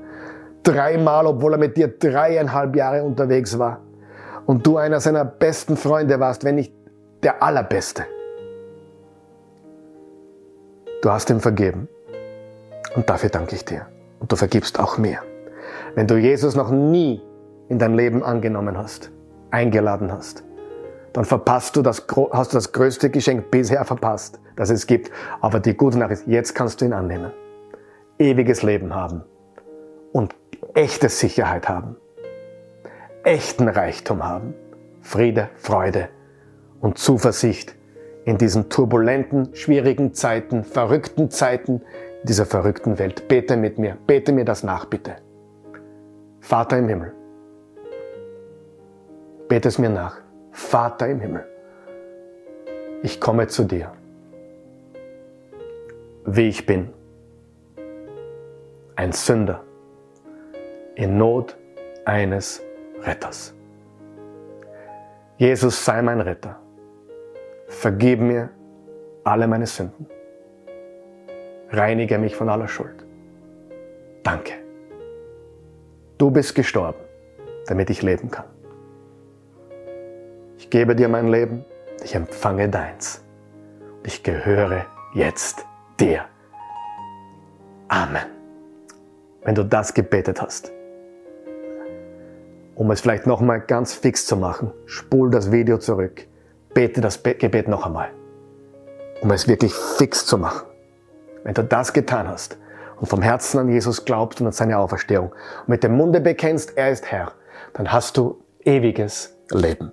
[0.65, 3.81] Dreimal, obwohl er mit dir dreieinhalb Jahre unterwegs war.
[4.45, 6.73] Und du einer seiner besten Freunde warst, wenn nicht
[7.23, 8.05] der allerbeste.
[11.01, 11.87] Du hast ihm vergeben.
[12.95, 13.85] Und dafür danke ich dir.
[14.19, 15.19] Und du vergibst auch mir.
[15.93, 17.21] Wenn du Jesus noch nie
[17.69, 19.11] in dein Leben angenommen hast,
[19.51, 20.43] eingeladen hast,
[21.13, 25.11] dann verpasst du das, hast du das größte Geschenk bisher verpasst, das es gibt.
[25.41, 27.31] Aber die gute Nachricht, jetzt kannst du ihn annehmen.
[28.17, 29.23] Ewiges Leben haben
[30.15, 30.33] und
[30.73, 31.97] echte Sicherheit haben.
[33.23, 34.53] Echten Reichtum haben.
[35.01, 36.09] Friede, Freude
[36.81, 37.75] und Zuversicht
[38.25, 41.81] in diesen turbulenten, schwierigen Zeiten, verrückten Zeiten,
[42.23, 43.27] dieser verrückten Welt.
[43.27, 45.17] Bete mit mir, bete mir das nach, bitte.
[46.39, 47.13] Vater im Himmel,
[49.47, 50.17] bete es mir nach.
[50.51, 51.45] Vater im Himmel,
[53.03, 53.91] ich komme zu dir,
[56.25, 56.93] wie ich bin,
[58.95, 59.64] ein Sünder
[60.95, 61.55] in Not
[62.05, 62.61] eines
[63.01, 63.53] Retters.
[65.37, 66.59] Jesus sei mein Retter
[67.67, 68.49] vergib mir
[69.23, 70.07] alle meine Sünden.
[71.71, 73.05] Reinige mich von aller Schuld.
[74.23, 74.53] Danke.
[76.17, 76.99] Du bist gestorben,
[77.67, 78.45] damit ich leben kann.
[80.57, 81.65] Ich gebe dir mein Leben,
[82.03, 83.23] ich empfange deins.
[84.03, 85.65] Ich gehöre jetzt
[85.99, 86.25] dir.
[87.87, 88.27] Amen.
[89.43, 90.71] Wenn du das gebetet hast,
[92.75, 96.27] um es vielleicht nochmal ganz fix zu machen, spul das Video zurück
[96.75, 98.11] bete das Gebet noch einmal,
[99.21, 100.67] um es wirklich fix zu machen.
[101.43, 102.59] Wenn du das getan hast
[102.99, 106.77] und vom Herzen an Jesus glaubst und an seine Auferstehung und mit dem Munde bekennst,
[106.77, 107.31] er ist Herr,
[107.73, 109.91] dann hast du ewiges Leben.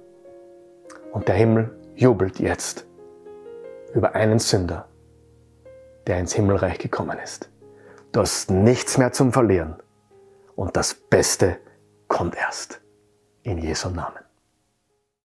[1.12, 2.86] Und der Himmel jubelt jetzt
[3.94, 4.88] über einen Sünder,
[6.06, 7.48] der ins Himmelreich gekommen ist.
[8.10, 9.76] Du hast nichts mehr zum Verlieren
[10.56, 11.58] und das Beste
[12.12, 12.80] kommt erst.
[13.42, 14.21] In Jesu Namen.